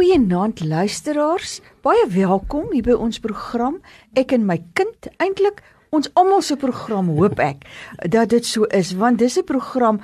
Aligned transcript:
Goeienaand 0.00 0.62
luisteraars. 0.64 1.58
Baie 1.84 2.06
welkom 2.08 2.70
hier 2.72 2.86
by 2.86 2.94
ons 2.96 3.18
program 3.20 3.74
Ek 4.16 4.30
en 4.32 4.46
my 4.48 4.56
kind. 4.72 5.08
Eintlik 5.20 5.58
ons 5.92 6.08
almal 6.16 6.40
se 6.40 6.56
program 6.56 7.10
hoop 7.18 7.36
ek 7.44 7.66
dat 8.14 8.30
dit 8.32 8.48
so 8.48 8.64
is 8.72 8.94
want 8.96 9.20
dis 9.20 9.36
'n 9.36 9.44
program 9.44 10.00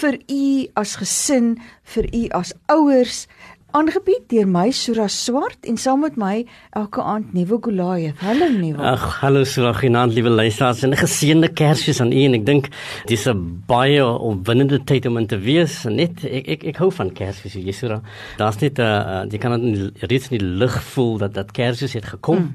vir 0.00 0.18
u 0.26 0.66
as 0.74 0.96
gesin, 0.98 1.62
vir 1.94 2.10
u 2.10 2.24
as 2.40 2.50
ouers 2.66 3.28
aangebied 3.76 4.24
deur 4.30 4.46
my 4.48 4.70
Sura 4.72 5.04
Swart 5.12 5.66
en 5.68 5.76
saam 5.76 6.00
met 6.00 6.14
my 6.16 6.36
elke 6.78 7.02
aand 7.02 7.34
nuwe 7.36 7.58
Goliath. 7.60 8.22
Hallo 8.24 8.46
nuwe. 8.48 8.80
Ag, 8.80 9.02
hallo 9.20 9.42
Sura, 9.44 9.74
genant 9.76 10.14
liewe 10.16 10.30
luisteraars 10.32 10.80
en 10.86 10.94
'n 10.94 10.96
geseënde 10.96 11.50
Kersfees 11.52 12.00
aan 12.00 12.12
u 12.12 12.22
en 12.24 12.34
ek 12.34 12.46
dink 12.46 12.68
dis 13.06 13.26
'n 13.28 13.62
baie 13.66 14.00
opwindende 14.04 14.78
tyd 14.84 15.06
om 15.06 15.18
in 15.18 15.26
te 15.26 15.38
wees. 15.38 15.84
Net 15.84 16.24
ek 16.24 16.48
ek 16.48 16.64
ek 16.64 16.76
hou 16.76 16.90
van 16.90 17.12
Kersfees, 17.12 17.52
Jesura. 17.52 18.00
Daar's 18.38 18.60
net 18.60 18.78
'n 18.78 18.82
uh, 18.82 19.26
jy 19.30 19.38
kan 19.38 19.60
dit 19.60 19.92
reeds 20.10 20.30
in 20.30 20.38
die 20.38 20.46
lug 20.46 20.82
voel 20.82 21.18
dat 21.18 21.34
dat 21.34 21.52
Kersfees 21.52 21.92
het 21.92 22.04
gekom. 22.04 22.38
Mm. 22.38 22.54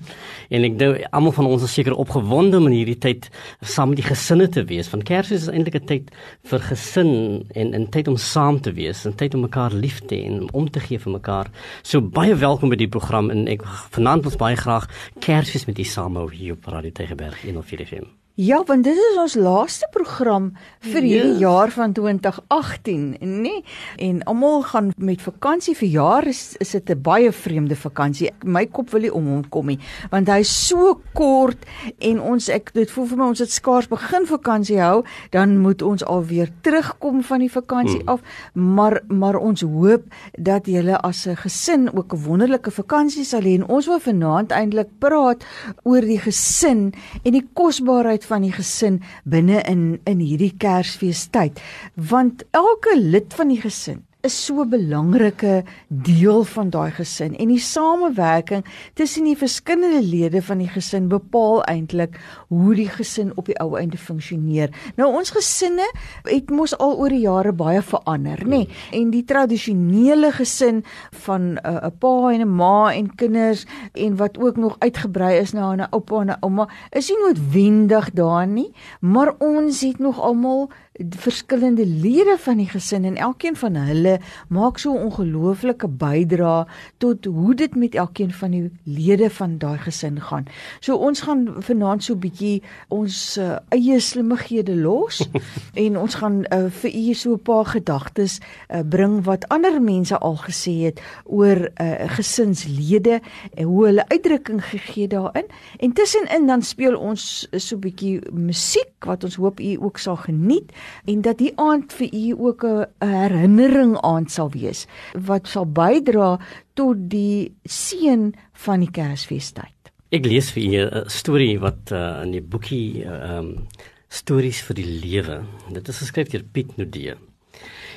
En 0.49 0.63
ek 0.63 0.79
dink 0.79 1.05
almal 1.11 1.31
van 1.31 1.45
ons 1.45 1.63
is 1.63 1.73
seker 1.73 1.93
opgewonde 1.93 2.57
om 2.57 2.65
in 2.65 2.73
hierdie 2.73 2.97
tyd 2.97 3.29
saam 3.61 3.89
met 3.89 3.97
die 3.97 4.09
gesinne 4.09 4.49
te 4.49 4.63
wees. 4.63 4.89
Want 4.89 5.03
Kersfees 5.03 5.41
is 5.41 5.49
eintlik 5.49 5.75
'n 5.75 5.85
tyd 5.85 6.11
vir 6.43 6.59
gesin 6.59 7.45
en 7.53 7.75
'n 7.75 7.89
tyd 7.89 8.07
om 8.07 8.17
saam 8.17 8.59
te 8.59 8.71
wees, 8.71 9.05
'n 9.05 9.13
tyd 9.13 9.35
om 9.35 9.41
mekaar 9.41 9.71
lief 9.71 9.99
te 10.07 10.15
hê 10.15 10.25
en 10.25 10.47
om 10.53 10.69
te 10.69 10.79
gee 10.79 10.97
vir 10.97 11.10
mekaar. 11.11 11.51
So 11.83 12.01
baie 12.01 12.35
welkom 12.35 12.73
by 12.73 12.79
die 12.79 12.89
program 12.91 13.29
en 13.33 13.47
ek 13.51 13.65
vanaand 13.97 14.27
wil 14.27 14.39
baie 14.41 14.57
graag 14.59 14.89
Kersfees 15.19 15.67
met 15.69 15.79
u 15.79 15.83
saam 15.83 16.17
hou 16.19 16.29
hier 16.33 16.57
op 16.57 16.65
Radio 16.71 16.91
Tegeberg 16.91 17.43
104 17.45 17.85
FM. 17.85 18.20
Ja, 18.39 18.61
want 18.63 18.85
dit 18.87 18.95
is 18.95 19.17
ons 19.19 19.33
laaste 19.35 19.87
program 19.91 20.53
vir 20.87 21.03
hierdie 21.03 21.33
ja. 21.35 21.49
jaar 21.51 21.71
van 21.75 21.91
2018, 21.91 23.01
nê? 23.19 23.27
Nee? 23.27 23.63
En 23.99 24.21
almal 24.23 24.63
gaan 24.69 24.93
met 24.95 25.21
vakansie 25.21 25.75
vir 25.75 25.89
jaar 25.91 26.27
is 26.27 26.55
is 26.63 26.71
dit 26.71 26.89
'n 26.89 27.01
baie 27.01 27.31
vreemde 27.31 27.75
vakansie. 27.75 28.31
My 28.43 28.65
kop 28.65 28.89
wil 28.89 29.01
nie 29.01 29.13
om 29.13 29.27
hom 29.27 29.49
kom 29.49 29.65
nie, 29.65 29.79
want 30.11 30.27
hy 30.27 30.39
is 30.39 30.67
so 30.67 31.01
kort 31.13 31.57
en 31.99 32.21
ons 32.21 32.49
ek 32.49 32.73
dit 32.73 32.91
voel 32.91 33.05
vir 33.05 33.17
my 33.17 33.25
ons 33.25 33.39
het 33.39 33.51
skaars 33.51 33.87
begin 33.87 34.25
vakansie 34.25 34.79
hou, 34.79 35.03
dan 35.31 35.57
moet 35.57 35.81
ons 35.81 36.03
alweer 36.03 36.49
terugkom 36.61 37.23
van 37.23 37.39
die 37.39 37.51
vakansie 37.51 37.99
hmm. 37.99 38.09
af, 38.09 38.21
maar 38.53 39.01
maar 39.07 39.35
ons 39.35 39.61
hoop 39.61 40.03
dat 40.37 40.65
julle 40.65 40.97
as 41.01 41.27
'n 41.27 41.35
gesin 41.35 41.89
ook 41.93 42.13
'n 42.13 42.23
wonderlike 42.23 42.71
vakansie 42.71 43.25
sal 43.25 43.41
hê 43.41 43.55
en 43.55 43.67
ons 43.67 43.85
wil 43.87 43.99
vanaand 43.99 44.51
eintlik 44.51 44.89
praat 44.99 45.43
oor 45.83 46.01
die 46.01 46.19
gesin 46.19 46.93
en 47.23 47.31
die 47.31 47.47
kosbaarheid 47.53 48.20
van 48.25 48.45
die 48.45 48.53
gesin 48.53 49.01
binne 49.23 49.61
in 49.69 49.99
in 50.03 50.19
hierdie 50.19 50.53
Kersfeestyd. 50.57 51.61
Want 51.95 52.45
elke 52.51 52.97
lid 52.99 53.33
van 53.33 53.53
die 53.53 53.61
gesin 53.61 54.05
is 54.21 54.45
so 54.45 54.61
'n 54.61 54.69
belangrike 54.69 55.63
deel 55.87 56.43
van 56.43 56.69
daai 56.69 56.91
gesin 56.91 57.35
en 57.35 57.47
die 57.47 57.59
samewerking 57.59 58.65
tussen 58.93 59.23
die 59.23 59.37
verskillende 59.37 60.03
lede 60.03 60.41
van 60.41 60.57
die 60.57 60.67
gesin 60.67 61.07
bepaal 61.07 61.63
eintlik 61.63 62.19
hoe 62.47 62.75
die 62.75 62.89
gesin 62.89 63.31
op 63.35 63.45
die 63.45 63.59
ou 63.59 63.77
einde 63.77 63.97
funksioneer. 63.97 64.69
Nou 64.95 65.13
ons 65.13 65.29
gesinne 65.29 65.87
het 66.23 66.49
mos 66.49 66.77
al 66.77 66.97
oor 66.97 67.09
die 67.09 67.25
jare 67.25 67.51
baie 67.51 67.81
verander, 67.81 68.39
nê? 68.45 68.47
Nee? 68.47 68.69
En 68.91 69.09
die 69.09 69.23
tradisionele 69.23 70.31
gesin 70.31 70.83
van 71.11 71.41
'n 71.41 71.59
uh, 71.65 71.89
pa 71.99 72.31
en 72.31 72.41
'n 72.41 72.55
ma 72.55 72.93
en 72.93 73.15
kinders 73.15 73.65
en 73.93 74.15
wat 74.15 74.37
ook 74.37 74.57
nog 74.57 74.75
uitgebrei 74.79 75.39
is 75.39 75.51
na 75.51 75.73
'n 75.75 75.87
oupa 75.91 76.21
en 76.21 76.29
'n 76.29 76.37
ouma, 76.41 76.69
is 76.89 77.09
nie 77.09 77.17
noodwendig 77.17 78.11
daar 78.11 78.47
nie, 78.47 78.73
maar 78.99 79.35
ons 79.39 79.81
het 79.81 79.99
nog 79.99 80.21
almal 80.21 80.69
verskillende 80.99 81.85
lede 81.85 82.35
van 82.39 82.57
die 82.57 82.67
gesin 82.67 83.05
en 83.05 83.15
elkeen 83.15 83.55
van 83.55 83.75
hulle 83.75 84.19
maak 84.47 84.77
so 84.77 84.93
'n 84.93 85.03
ongelooflike 85.07 85.87
bydrae 85.87 86.65
tot 86.97 87.25
hoe 87.25 87.55
dit 87.55 87.75
met 87.75 87.95
elkeen 87.95 88.33
van 88.33 88.51
die 88.51 88.71
lede 88.83 89.29
van 89.29 89.57
daai 89.57 89.77
gesin 89.77 90.21
gaan. 90.21 90.45
So 90.79 90.95
ons 90.95 91.21
gaan 91.21 91.47
vanaand 91.57 92.03
so 92.03 92.13
'n 92.13 92.19
bietjie 92.19 92.61
ons 92.87 93.37
uh, 93.37 93.57
eie 93.69 93.99
slimmighede 93.99 94.75
los 94.75 95.29
en 95.85 95.97
ons 95.97 96.15
gaan 96.15 96.45
uh, 96.53 96.65
vir 96.69 96.91
u 96.95 97.13
so 97.13 97.33
'n 97.33 97.41
paar 97.41 97.65
gedagtes 97.65 98.39
uh, 98.69 98.79
bring 98.89 99.23
wat 99.23 99.47
ander 99.47 99.81
mense 99.81 100.17
al 100.17 100.35
gesê 100.35 100.71
het 100.71 101.01
oor 101.23 101.69
uh, 101.81 102.09
gesinslede 102.17 103.21
en 103.53 103.63
hoe 103.63 103.85
hulle 103.85 104.07
uitdrukking 104.07 104.65
gegee 104.65 105.07
daarin. 105.07 105.45
En 105.77 105.93
tussenin 105.93 106.47
dan 106.47 106.61
speel 106.61 106.97
ons 106.97 107.47
so 107.51 107.75
'n 107.75 107.79
bietjie 107.79 108.21
musiek 108.31 108.90
wat 109.05 109.23
ons 109.23 109.35
hoop 109.35 109.59
u 109.59 109.75
ook 109.79 109.97
sal 109.97 110.15
geniet 110.15 110.71
en 111.05 111.21
dat 111.21 111.37
die 111.37 111.51
aand 111.59 111.93
vir 111.93 112.09
u 112.13 112.25
ook 112.47 112.63
'n 112.65 112.85
herinnering 112.99 113.97
aand 114.01 114.31
sal 114.31 114.51
wees 114.51 114.87
wat 115.13 115.47
sal 115.47 115.65
bydra 115.65 116.39
tot 116.73 116.97
die 117.09 117.53
seën 117.63 118.33
van 118.53 118.79
die 118.79 118.91
Kersfeestyd. 118.91 119.75
Ek 120.11 120.25
lees 120.25 120.51
vir 120.51 120.63
u 120.63 120.85
'n 120.85 121.09
storie 121.09 121.59
wat 121.59 121.91
uh, 121.91 122.21
in 122.23 122.31
die 122.31 122.41
boekie 122.41 123.03
ehm 123.03 123.37
um, 123.37 123.67
stories 124.11 124.61
vir 124.61 124.75
die 124.75 124.85
lewe. 124.85 125.43
Dit 125.71 125.87
is 125.87 125.97
geskryf 125.97 126.29
deur 126.29 126.43
Piet 126.43 126.77
Nudee. 126.77 127.15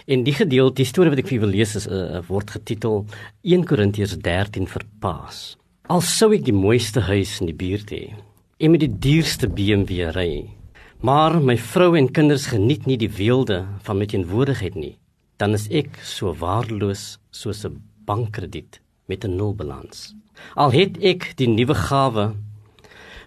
En 0.06 0.22
die 0.22 0.34
gedeelte, 0.34 0.74
die 0.74 0.86
storie 0.86 1.10
wat 1.10 1.18
ek 1.18 1.26
vir 1.26 1.38
u 1.38 1.40
wil 1.40 1.54
lees 1.56 1.74
is 1.74 1.88
'n 1.88 1.92
uh, 1.92 2.22
word 2.28 2.50
getitel 2.50 3.06
1 3.42 3.64
Korintiërs 3.64 4.16
13 4.18 4.66
vir 4.66 4.82
Paas. 5.00 5.56
Al 5.88 6.00
sou 6.00 6.32
ek 6.32 6.44
die 6.44 6.52
mooiste 6.52 7.00
huis 7.00 7.40
in 7.40 7.46
die 7.46 7.56
buurt 7.56 7.90
hê 7.90 8.14
en 8.58 8.70
met 8.70 8.80
die 8.80 8.98
duurste 8.98 9.48
BMW 9.48 10.10
ry, 10.14 10.50
Maar 11.04 11.34
my 11.36 11.58
vrou 11.60 11.90
en 11.98 12.06
kinders 12.08 12.46
geniet 12.48 12.86
nie 12.88 12.96
die 12.96 13.10
weelde 13.12 13.58
van 13.84 13.98
my 14.00 14.06
teenwoordigheid 14.08 14.76
nie. 14.80 14.94
Dan 15.36 15.52
is 15.52 15.66
ek 15.68 15.98
so 16.00 16.32
waardeloos 16.40 17.18
soos 17.28 17.60
'n 17.68 17.76
bankkrediet 18.08 18.80
met 19.04 19.24
'n 19.24 19.36
nulbalans. 19.36 20.14
Al 20.56 20.72
het 20.72 20.96
ek 21.02 21.36
die 21.36 21.48
nuwe 21.48 21.74
gawe 21.74 22.32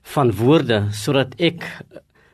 van 0.02 0.32
woorde 0.32 0.90
sodat 0.92 1.36
ek 1.38 1.62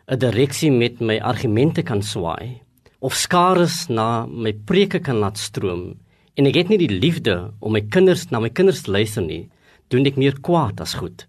'n 0.08 0.18
direksie 0.18 0.72
met 0.72 1.02
my 1.02 1.20
argumente 1.20 1.84
kan 1.84 2.02
swaai 2.02 2.62
of 3.00 3.14
skares 3.14 3.90
na 3.90 4.26
my 4.26 4.54
preke 4.54 5.00
kan 5.00 5.20
laat 5.20 5.38
stroom 5.38 6.00
en 6.38 6.46
ek 6.46 6.56
het 6.56 6.70
nie 6.70 6.88
die 6.88 7.00
liefde 7.00 7.52
om 7.60 7.74
my 7.74 7.82
kinders 7.82 8.32
na 8.32 8.40
my 8.40 8.50
kinders 8.50 8.82
te 8.84 8.92
luister 8.92 9.22
nie, 9.22 9.50
doen 9.90 10.06
ek 10.06 10.16
meer 10.16 10.40
kwaad 10.40 10.80
as 10.80 10.94
goed. 10.94 11.28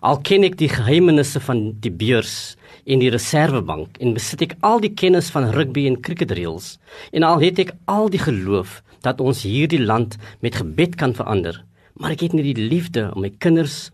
Al 0.00 0.20
ken 0.22 0.44
ek 0.46 0.58
die 0.60 0.70
geheimenisse 0.72 1.40
van 1.40 1.72
die 1.82 1.92
beurs 1.92 2.56
en 2.88 3.02
die 3.02 3.12
reservebank 3.12 3.98
en 4.00 4.16
besit 4.16 4.42
ek 4.46 4.56
al 4.66 4.80
die 4.84 4.94
kennis 4.94 5.30
van 5.34 5.50
rugby 5.54 5.86
en 5.88 6.00
cricket 6.04 6.32
reels 6.38 6.76
en 7.12 7.26
al 7.26 7.42
het 7.44 7.58
ek 7.64 7.74
al 7.90 8.08
die 8.12 8.22
geloof 8.22 8.80
dat 9.06 9.20
ons 9.20 9.44
hierdie 9.46 9.82
land 9.82 10.16
met 10.44 10.58
gebed 10.60 10.96
kan 11.00 11.14
verander 11.16 11.64
maar 11.98 12.14
ek 12.14 12.26
het 12.26 12.36
nie 12.36 12.46
die 12.54 12.68
liefde 12.70 13.08
om 13.14 13.26
my 13.26 13.32
kinders 13.42 13.90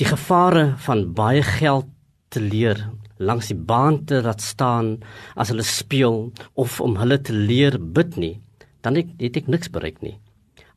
die 0.00 0.08
gevare 0.08 0.74
van 0.86 1.08
baie 1.16 1.42
geld 1.42 1.88
te 2.30 2.42
leer 2.42 2.86
langs 3.20 3.50
die 3.50 3.58
baan 3.58 4.00
te 4.08 4.20
laat 4.24 4.40
staan 4.44 4.94
as 5.34 5.50
hulle 5.52 5.66
speel 5.66 6.30
of 6.54 6.78
om 6.80 6.96
hulle 7.00 7.18
te 7.20 7.34
leer 7.36 7.76
bid 7.80 8.16
nie 8.16 8.36
dan 8.84 8.96
het, 8.96 9.10
het 9.20 9.36
ek 9.36 9.50
niks 9.52 9.68
bereik 9.72 9.98
nie. 10.00 10.16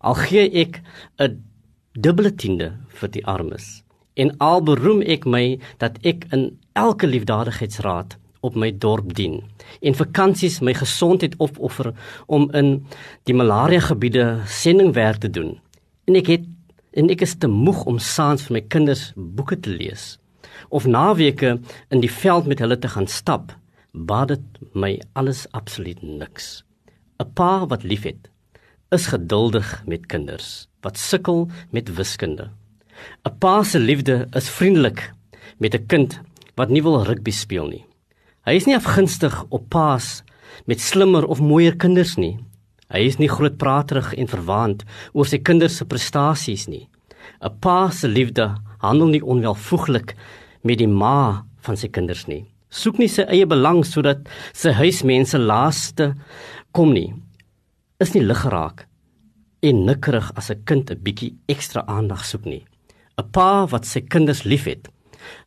Al 0.03 0.17
gee 0.19 0.49
ek 0.63 0.81
'n 1.19 1.39
dubbele 1.95 2.33
tiende 2.35 2.73
vir 2.99 3.09
die 3.09 3.25
armes 3.25 3.83
en 4.13 4.33
al 4.37 4.61
beroem 4.63 5.01
ek 5.01 5.25
my 5.25 5.59
dat 5.81 5.97
ek 6.05 6.27
in 6.35 6.51
elke 6.73 7.07
liefdadigheidsraad 7.07 8.17
op 8.43 8.57
my 8.59 8.69
dorp 8.85 9.13
dien 9.15 9.39
en 9.81 9.95
vakansies 9.95 10.59
my 10.61 10.73
gesondheid 10.77 11.37
opoffer 11.43 11.93
om 12.27 12.49
in 12.51 12.73
die 13.29 13.35
malaria 13.35 13.81
gebiede 13.83 14.25
sendingwerk 14.47 15.21
te 15.23 15.31
doen. 15.31 15.55
En 16.07 16.19
ek 16.19 16.31
het 16.33 16.49
en 16.93 17.09
ek 17.09 17.23
is 17.25 17.37
te 17.39 17.49
moeg 17.49 17.85
om 17.89 17.97
saans 17.97 18.45
vir 18.47 18.59
my 18.59 18.63
kinders 18.75 19.11
boeke 19.15 19.57
te 19.59 19.71
lees 19.73 20.17
of 20.69 20.85
naweke 20.85 21.57
in 21.93 22.01
die 22.03 22.11
veld 22.11 22.49
met 22.49 22.61
hulle 22.61 22.77
te 22.79 22.91
gaan 22.91 23.07
stap 23.09 23.53
baat 23.93 24.33
dit 24.33 24.61
my 24.73 24.95
alles 25.13 25.45
absoluut 25.51 26.01
niks. 26.01 26.63
'n 27.21 27.29
pa 27.33 27.65
wat 27.71 27.83
liefhet 27.83 28.29
is 28.91 29.07
geduldig 29.07 29.67
met 29.85 30.05
kinders 30.05 30.67
wat 30.81 30.97
sukkel 30.97 31.47
met 31.71 31.95
wiskunde 31.97 32.49
'n 33.25 33.37
pa 33.39 33.63
se 33.63 33.79
liefde 33.79 34.27
is 34.35 34.49
vriendelik 34.49 35.11
met 35.59 35.75
'n 35.75 35.87
kind 35.87 36.19
wat 36.55 36.69
nie 36.69 36.83
wil 36.83 37.03
rugby 37.03 37.31
speel 37.31 37.67
nie. 37.67 37.85
Hy 38.45 38.53
is 38.59 38.65
nie 38.65 38.75
afgunstig 38.75 39.45
op 39.49 39.69
paas 39.69 40.23
met 40.65 40.81
slimmer 40.81 41.25
of 41.25 41.39
mooier 41.39 41.75
kinders 41.75 42.17
nie. 42.17 42.37
Hy 42.91 42.99
is 43.07 43.17
nie 43.17 43.29
grootpraterig 43.29 44.13
en 44.13 44.27
verwaand 44.27 44.83
oor 45.13 45.25
sy 45.25 45.37
kinders 45.37 45.77
se 45.77 45.85
prestasies 45.85 46.67
nie. 46.67 46.89
'n 47.41 47.59
Pa 47.59 47.89
se 47.89 48.07
liefde 48.07 48.55
handel 48.79 49.07
nie 49.07 49.23
onwelvoeglik 49.23 50.15
met 50.63 50.77
die 50.77 50.87
ma 50.87 51.45
van 51.61 51.77
sy 51.77 51.87
kinders 51.87 52.27
nie. 52.27 52.45
Soek 52.69 52.97
nie 52.97 53.07
sy 53.07 53.23
eie 53.23 53.45
belang 53.45 53.85
sodat 53.85 54.27
sy 54.53 54.71
huismense 54.71 55.37
laaste 55.37 56.15
kom 56.73 56.93
nie. 56.93 57.13
Is 57.99 58.13
nie 58.13 58.23
lig 58.23 58.41
geraak 58.41 58.87
en 59.63 59.85
nikkerig 59.85 60.31
as 60.35 60.51
'n 60.51 60.63
kind 60.65 60.91
'n 60.91 61.03
bietjie 61.03 61.35
ekstra 61.47 61.83
aandag 61.87 62.25
soek 62.25 62.45
nie. 62.45 62.65
'n 63.17 63.29
Pa 63.31 63.65
wat 63.69 63.85
sy 63.85 64.01
kinders 64.01 64.41
liefhet, 64.43 64.89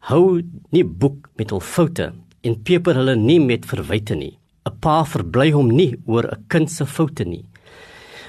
hou 0.06 0.40
nie 0.70 0.84
boek 0.84 1.30
met 1.38 1.50
hul 1.50 1.60
foute 1.60 2.12
en 2.46 2.62
peper 2.62 2.94
hulle 2.94 3.16
nie 3.18 3.40
met 3.42 3.66
verwyte 3.66 4.14
nie. 4.14 4.38
'n 4.66 4.78
Pa 4.80 5.02
verbly 5.04 5.50
hom 5.50 5.70
nie 5.70 5.94
oor 6.06 6.26
'n 6.30 6.44
kind 6.48 6.70
se 6.70 6.84
foute 6.86 7.24
nie. 7.24 7.44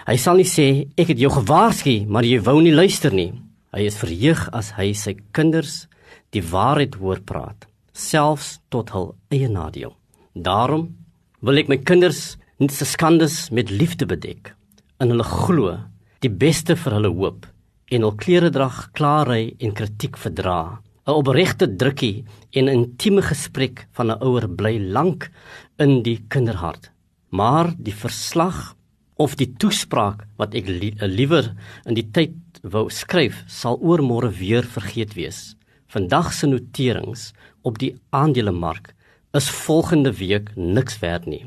Hy 0.07 0.17
sal 0.17 0.37
nie 0.37 0.49
sê 0.57 0.87
ek 0.97 1.07
het 1.09 1.19
jou 1.19 1.29
gewaarsku, 1.29 2.05
maar 2.07 2.23
jy 2.23 2.39
wou 2.41 2.61
nie 2.61 2.73
luister 2.73 3.13
nie. 3.13 3.33
Hy 3.73 3.81
is 3.85 3.97
verheug 3.97 4.49
as 4.53 4.71
hy 4.71 4.93
sy 4.93 5.13
kinders 5.33 5.87
die 6.31 6.41
waarheid 6.41 6.95
hoor 6.95 7.19
praat, 7.19 7.67
selfs 7.93 8.59
tot 8.69 8.89
hul 8.89 9.15
eie 9.29 9.49
nadeel. 9.49 9.93
Daarom 10.33 10.95
wil 11.41 11.57
ek 11.57 11.69
my 11.69 11.77
kinders 11.77 12.37
nie 12.59 12.69
se 12.69 12.85
skandes 12.85 13.51
met 13.51 13.69
liefde 13.69 14.05
bedek. 14.05 14.55
In 14.99 15.09
hulle 15.09 15.23
glo 15.23 15.77
die 16.21 16.29
beste 16.29 16.75
vir 16.75 16.93
hulle 16.93 17.13
hoop 17.13 17.45
en 17.87 18.03
hul 18.03 18.15
klere 18.19 18.49
drag 18.51 18.89
klaarry 18.97 19.55
en 19.63 19.73
kritiek 19.73 20.17
verdra. 20.19 20.79
'n 21.07 21.15
Opregte 21.15 21.67
drukkie 21.81 22.25
en 22.51 22.65
'n 22.65 22.75
intieme 22.79 23.21
gesprek 23.21 23.87
van 23.95 24.11
'n 24.11 24.21
ouer 24.27 24.47
bly 24.49 24.75
lank 24.79 25.31
in 25.79 26.03
die 26.03 26.19
kinderhart. 26.27 26.91
Maar 27.29 27.73
die 27.77 27.93
verslag 27.93 28.75
of 29.15 29.35
die 29.35 29.53
toespraak 29.59 30.27
wat 30.37 30.53
ek 30.53 30.67
li 30.67 30.93
liewer 30.99 31.55
in 31.85 31.95
die 31.95 32.09
tyd 32.11 32.35
wou 32.63 32.89
skryf 32.89 33.43
sal 33.47 33.79
oormôre 33.79 34.31
weer 34.39 34.63
vergeet 34.63 35.13
wees. 35.15 35.55
Vandag 35.87 36.33
se 36.33 36.47
noterings 36.47 37.33
op 37.61 37.79
die 37.79 37.95
aandelemark 38.09 38.93
is 39.33 39.49
volgende 39.49 40.11
week 40.11 40.51
niks 40.55 40.99
werd 40.99 41.25
nie. 41.25 41.45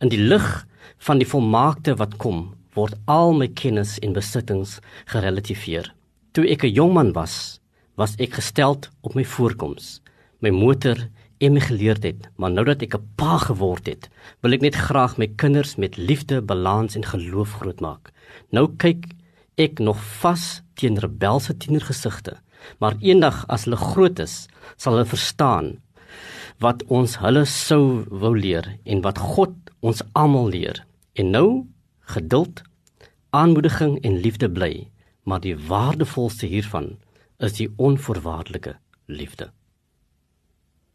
In 0.00 0.08
die 0.08 0.22
lig 0.22 0.66
van 0.98 1.18
die 1.18 1.26
volmaakte 1.26 1.96
wat 1.96 2.16
kom, 2.16 2.54
word 2.80 2.96
al 3.06 3.34
my 3.36 3.48
kennis 3.60 3.98
en 4.04 4.16
besittings 4.16 4.78
gerelativeer. 5.12 5.92
Toe 6.32 6.46
ek 6.48 6.64
'n 6.64 6.74
jong 6.74 6.92
man 6.94 7.12
was, 7.12 7.60
was 7.96 8.16
ek 8.18 8.40
gesteld 8.40 8.88
op 9.02 9.14
my 9.14 9.24
voorkoms, 9.24 10.00
my 10.40 10.50
motor 10.50 10.96
en 11.40 11.52
my 11.52 11.60
geleerdheid, 11.60 12.28
maar 12.36 12.52
nou 12.52 12.64
dat 12.64 12.82
ek 12.82 12.94
'n 12.96 13.08
pa 13.16 13.38
geword 13.38 13.86
het, 13.86 14.08
wil 14.42 14.52
ek 14.52 14.62
net 14.62 14.76
graag 14.76 15.18
my 15.18 15.26
kinders 15.26 15.76
met 15.76 15.96
liefde, 15.96 16.40
balans 16.40 16.96
en 16.96 17.04
geloof 17.04 17.60
grootmaak. 17.60 18.12
Nou 18.52 18.68
kyk 18.76 19.12
ek 19.56 19.78
nog 19.78 19.98
vas 20.20 20.62
teen 20.74 20.96
rebelse 20.98 21.56
tienergesigte, 21.56 22.36
maar 22.78 22.96
eendag 23.00 23.44
as 23.48 23.64
hulle 23.64 23.76
groot 23.76 24.18
is, 24.18 24.48
sal 24.76 24.92
hulle 24.92 25.08
verstaan 25.08 25.80
wat 26.60 26.82
ons 26.92 27.16
hulle 27.22 27.44
sou 27.48 28.04
wou 28.10 28.34
leer 28.36 28.66
en 28.84 29.00
wat 29.00 29.18
God 29.18 29.54
ons 29.80 30.02
almal 30.12 30.50
leer. 30.52 30.84
En 31.16 31.30
nou 31.30 31.66
geduld, 32.00 32.62
aanmoediging 33.30 33.98
en 34.02 34.20
liefde 34.20 34.50
bly, 34.50 34.90
maar 35.22 35.40
die 35.40 35.56
waardevolste 35.56 36.46
hiervan 36.46 36.98
is 37.38 37.52
die 37.52 37.72
onvoorwaardelike 37.76 38.76
liefde 39.06 39.50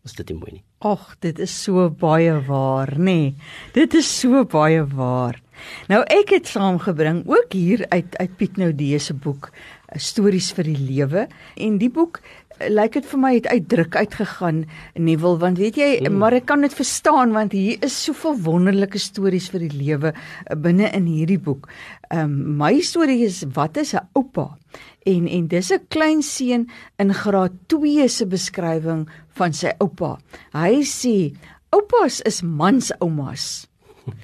is 0.06 0.14
dit 0.18 0.30
nie 0.32 0.38
mooi 0.38 0.54
nie. 0.60 0.64
Ag, 0.86 1.08
dit 1.26 1.40
is 1.42 1.54
so 1.66 1.88
baie 2.02 2.36
waar, 2.48 2.94
nê. 2.98 3.06
Nee. 3.06 3.34
Dit 3.76 3.96
is 3.98 4.10
so 4.10 4.44
baie 4.50 4.84
waar. 4.94 5.42
Nou 5.90 6.02
ek 6.12 6.34
het 6.36 6.52
saamgebring 6.52 7.24
ook 7.32 7.56
hier 7.56 7.86
uit 7.90 8.18
uit 8.20 8.34
Piet 8.38 8.58
Noudee 8.60 9.00
se 9.00 9.16
boek 9.16 9.50
eh, 9.50 10.00
Stories 10.04 10.52
vir 10.58 10.68
die 10.68 10.78
lewe 10.78 11.28
en 11.56 11.80
die 11.82 11.90
boek 11.90 12.20
lyk 12.60 12.96
dit 12.96 13.08
vir 13.10 13.20
my 13.20 13.32
het 13.36 13.48
uitdruk 13.52 13.96
uitgegaan 13.96 14.62
Neville 14.96 15.40
want 15.42 15.60
weet 15.60 15.78
jy 15.80 15.90
mm. 16.00 16.18
maar 16.20 16.36
ek 16.38 16.48
kan 16.50 16.64
dit 16.64 16.74
verstaan 16.74 17.34
want 17.36 17.56
hier 17.56 17.82
is 17.84 17.96
soveel 18.08 18.38
wonderlike 18.46 19.00
stories 19.02 19.50
vir 19.52 19.66
die 19.66 19.76
lewe 19.76 20.14
eh, 20.14 20.56
binne 20.56 20.88
in 20.96 21.08
hierdie 21.10 21.40
boek. 21.40 21.68
Ehm 22.10 22.32
um, 22.32 22.56
my 22.62 22.80
storie 22.80 23.24
is 23.26 23.44
wat 23.56 23.78
is 23.78 23.94
'n 23.94 24.08
oupa? 24.16 24.58
En 25.06 25.28
en 25.28 25.48
dis 25.48 25.72
'n 25.72 25.86
klein 25.90 26.22
seun 26.22 26.70
in 26.98 27.14
graad 27.14 27.52
2 27.68 28.08
se 28.08 28.26
beskrywing 28.26 29.10
van 29.36 29.54
sy 29.54 29.74
oupa. 29.80 30.18
Hy 30.54 30.84
sê 30.84 31.36
oupas 31.70 32.22
is 32.22 32.42
mans 32.42 32.92
oumas. 33.00 33.68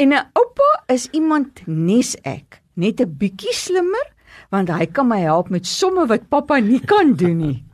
En 0.00 0.12
'n 0.12 0.26
oupa 0.32 0.84
is 0.88 1.08
iemand 1.12 1.60
nes 1.66 2.16
ek, 2.22 2.62
net 2.74 3.00
'n 3.00 3.16
bietjie 3.18 3.52
slimmer 3.52 4.06
want 4.50 4.68
hy 4.68 4.86
kan 4.86 5.08
my 5.08 5.20
help 5.20 5.50
met 5.50 5.66
somme 5.66 6.06
wat 6.06 6.28
pappa 6.28 6.58
nie 6.58 6.80
kan 6.80 7.14
doen 7.14 7.38
nie. 7.38 7.64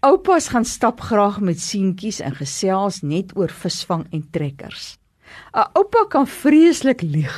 Oupas 0.00 0.48
gaan 0.48 0.64
stap 0.64 1.00
graag 1.00 1.42
met 1.44 1.60
seentjies 1.60 2.22
en 2.24 2.32
gesels 2.32 3.02
net 3.04 3.34
oor 3.36 3.50
visvang 3.52 4.06
en 4.16 4.22
trekkers. 4.32 4.96
'n 5.52 5.66
Oupa 5.76 6.06
kan 6.08 6.26
vreeslik 6.26 7.02
lieg 7.02 7.36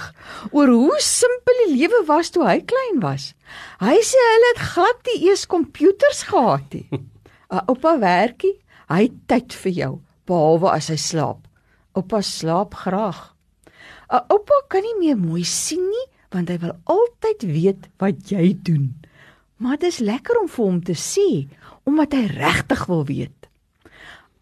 oor 0.55 0.71
hoe 0.71 1.01
simpel 1.03 1.59
die 1.65 1.73
lewe 1.75 2.05
was 2.07 2.31
toe 2.31 2.45
hy 2.47 2.61
klein 2.61 3.01
was. 3.03 3.35
Hy 3.83 3.99
sê 4.11 4.23
hulle 4.29 4.51
het 4.53 4.63
glad 4.75 5.03
nie 5.11 5.27
eers 5.27 5.43
komputers 5.47 6.23
gehad 6.31 6.71
nie. 6.71 6.87
'n 7.51 7.67
Oupa 7.67 7.99
werkie, 7.99 8.55
hy 8.87 9.11
tyd 9.27 9.59
vir 9.65 9.73
jou 9.73 9.93
behalwe 10.31 10.71
as 10.71 10.87
hy 10.95 10.97
slaap. 10.97 11.43
Oupa 11.99 12.23
slaap 12.23 12.79
graag. 12.85 13.35
'n 14.07 14.23
Oupa 14.31 14.63
kan 14.69 14.87
nie 14.87 14.99
meer 15.03 15.19
mooi 15.19 15.43
sien 15.43 15.83
nie 15.83 16.07
want 16.31 16.49
hy 16.49 16.59
wil 16.63 16.79
altyd 16.87 17.43
weet 17.43 17.91
wat 17.99 18.31
jy 18.31 18.55
doen. 18.63 18.95
Maar 19.63 19.79
dit 19.79 19.91
is 19.93 19.99
lekker 19.99 20.41
om 20.41 20.49
vir 20.49 20.65
hom 20.65 20.81
te 20.83 20.95
sê 20.95 21.47
omdat 21.89 22.13
hy 22.13 22.27
regtig 22.27 22.85
wil 22.87 23.05
weet. 23.09 23.49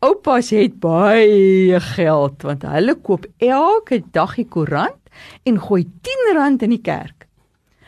Oupas 0.00 0.50
het 0.56 0.78
baie 0.80 1.80
geld 1.92 2.44
want 2.48 2.62
hulle 2.64 2.94
koop 3.04 3.26
elke 3.36 4.00
dag 4.14 4.34
die 4.38 4.46
koerant 4.48 5.10
en 5.44 5.60
gooi 5.60 5.84
10 5.84 6.30
rand 6.38 6.62
in 6.64 6.72
die 6.76 6.80
kerk. 6.80 7.26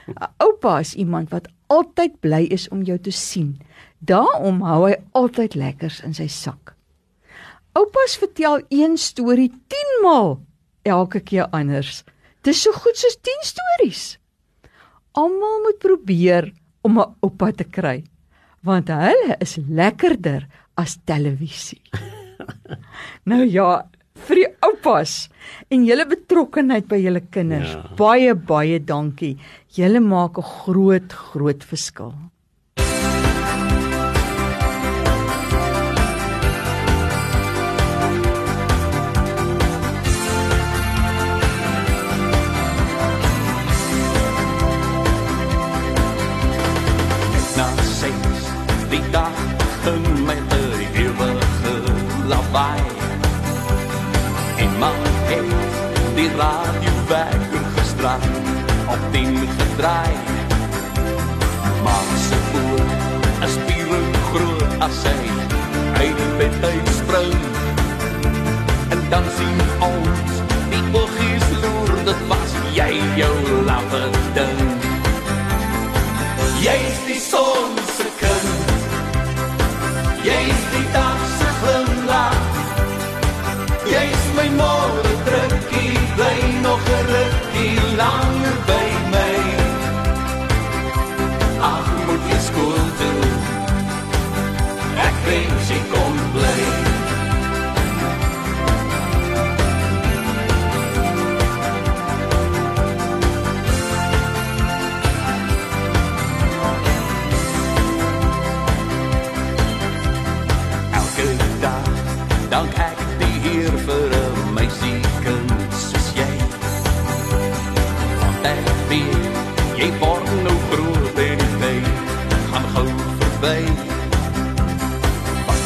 'n 0.09 0.29
Oupa 0.45 0.79
is 0.81 0.95
iemand 0.95 1.31
wat 1.31 1.49
altyd 1.67 2.21
bly 2.21 2.43
is 2.51 2.69
om 2.69 2.83
jou 2.83 2.99
te 2.99 3.11
sien. 3.11 3.57
Daarom 3.99 4.61
hou 4.61 4.89
hy 4.89 4.97
altyd 5.13 5.55
lekkers 5.55 6.01
in 6.03 6.15
sy 6.15 6.27
sak. 6.27 6.75
Oupas 7.73 8.19
vertel 8.21 8.61
een 8.69 8.99
storie 8.99 9.49
10 9.69 10.03
maal 10.03 10.41
elke 10.83 11.21
keer 11.21 11.47
anders. 11.51 12.05
Dis 12.43 12.63
so 12.63 12.73
goed 12.73 12.97
soos 12.99 13.17
10 13.21 13.47
stories. 13.47 14.19
Almal 15.13 15.61
moet 15.63 15.79
probeer 15.79 16.53
om 16.83 16.99
'n 16.99 17.15
oupa 17.21 17.53
te 17.53 17.65
kry 17.65 18.03
want 18.67 18.93
hulle 18.93 19.37
is 19.41 19.57
lekkerder 19.69 20.47
as 20.79 20.97
televisie. 21.09 21.81
nou 23.31 23.43
ja, 23.45 23.83
vir 24.27 24.43
die 24.43 24.49
oupas 24.67 25.15
en 25.73 25.87
julle 25.87 26.07
betrokkenheid 26.11 26.89
by 26.91 27.01
julle 27.03 27.23
kinders. 27.35 27.75
Ja. 27.75 27.83
Baie 27.99 28.35
baie 28.35 28.79
dankie. 28.79 29.37
Julle 29.77 30.01
maak 30.01 30.39
'n 30.39 30.49
groot 30.63 31.13
groot 31.13 31.65
verskil. 31.65 32.15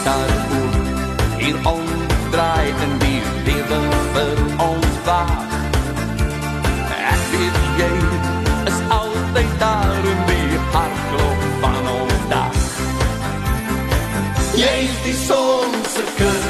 daarvoor. 0.06 0.74
Hier 1.38 1.56
omdraai 1.62 2.68
in 2.84 2.92
die 2.98 3.20
lewe 3.46 3.80
vir 4.14 4.38
ons 4.68 4.96
wag. 5.04 5.32
Ek 7.12 7.22
weet 7.32 7.58
jy 7.80 7.92
is 8.70 8.78
altyd 8.98 9.52
daar 9.58 10.10
in 10.12 10.20
die 10.30 10.60
hartklop 10.72 11.46
van 11.64 11.94
ons 11.98 12.26
dag. 12.34 12.60
Jy 14.62 14.76
is 14.88 14.98
die 15.08 15.18
son 15.26 15.80
se 15.94 16.04
kind. 16.20 16.45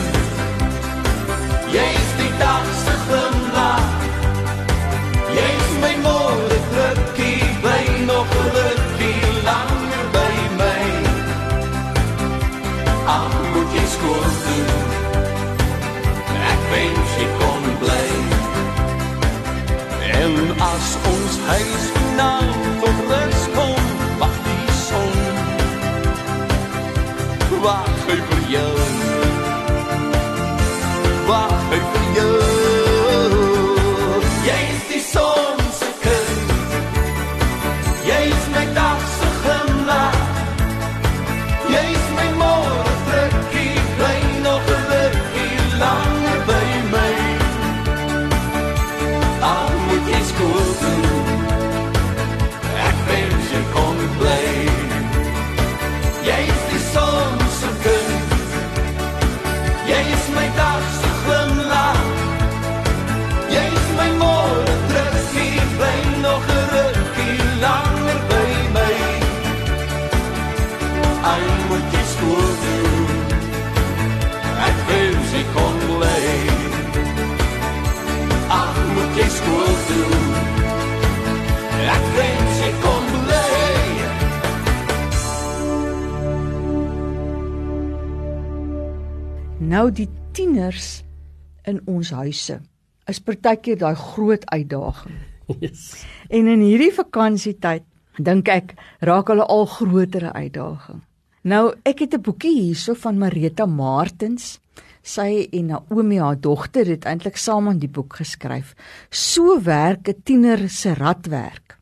Ons 21.47 21.53
huis 21.53 21.91
vanaand 21.95 22.55
tot 22.81 22.99
rus 23.11 23.43
kom, 23.55 23.83
wag 24.19 24.37
die 24.47 24.73
son. 24.87 25.13
Wag 27.63 27.93
hy 28.09 28.19
vir 28.31 28.43
jou. 28.51 28.75
Wag 31.29 31.66
Nou 89.87 89.95
die 89.95 90.09
tieners 90.35 91.05
in 91.71 91.77
ons 91.87 92.09
huise 92.11 92.57
is 93.07 93.21
partykeer 93.23 93.77
daai 93.79 93.95
groot 93.95 94.43
uitdaging. 94.51 95.15
Yes. 95.63 96.03
En 96.27 96.49
in 96.51 96.59
hierdie 96.59 96.91
vakansietyd 96.91 97.85
dink 98.19 98.51
ek 98.51 98.73
raak 99.07 99.31
hulle 99.31 99.45
al 99.47 99.63
grotere 99.71 100.33
uitdaging. 100.35 101.05
Nou 101.47 101.61
ek 101.87 102.03
het 102.03 102.17
'n 102.19 102.25
boekie 102.27 102.51
hierso 102.57 102.97
van 102.99 103.21
Marita 103.23 103.67
Martens. 103.67 104.59
Sy 105.07 105.47
en 105.53 105.71
Naomi 105.71 106.19
haar 106.19 106.41
dogter 106.41 106.91
het 106.91 107.07
eintlik 107.07 107.39
saam 107.39 107.69
aan 107.69 107.79
die 107.79 107.93
boek 107.99 108.19
geskryf. 108.19 108.75
So 109.11 109.63
werk 109.63 110.09
'n 110.09 110.23
tiener 110.25 110.69
se 110.69 110.95
radwerk. 110.99 111.79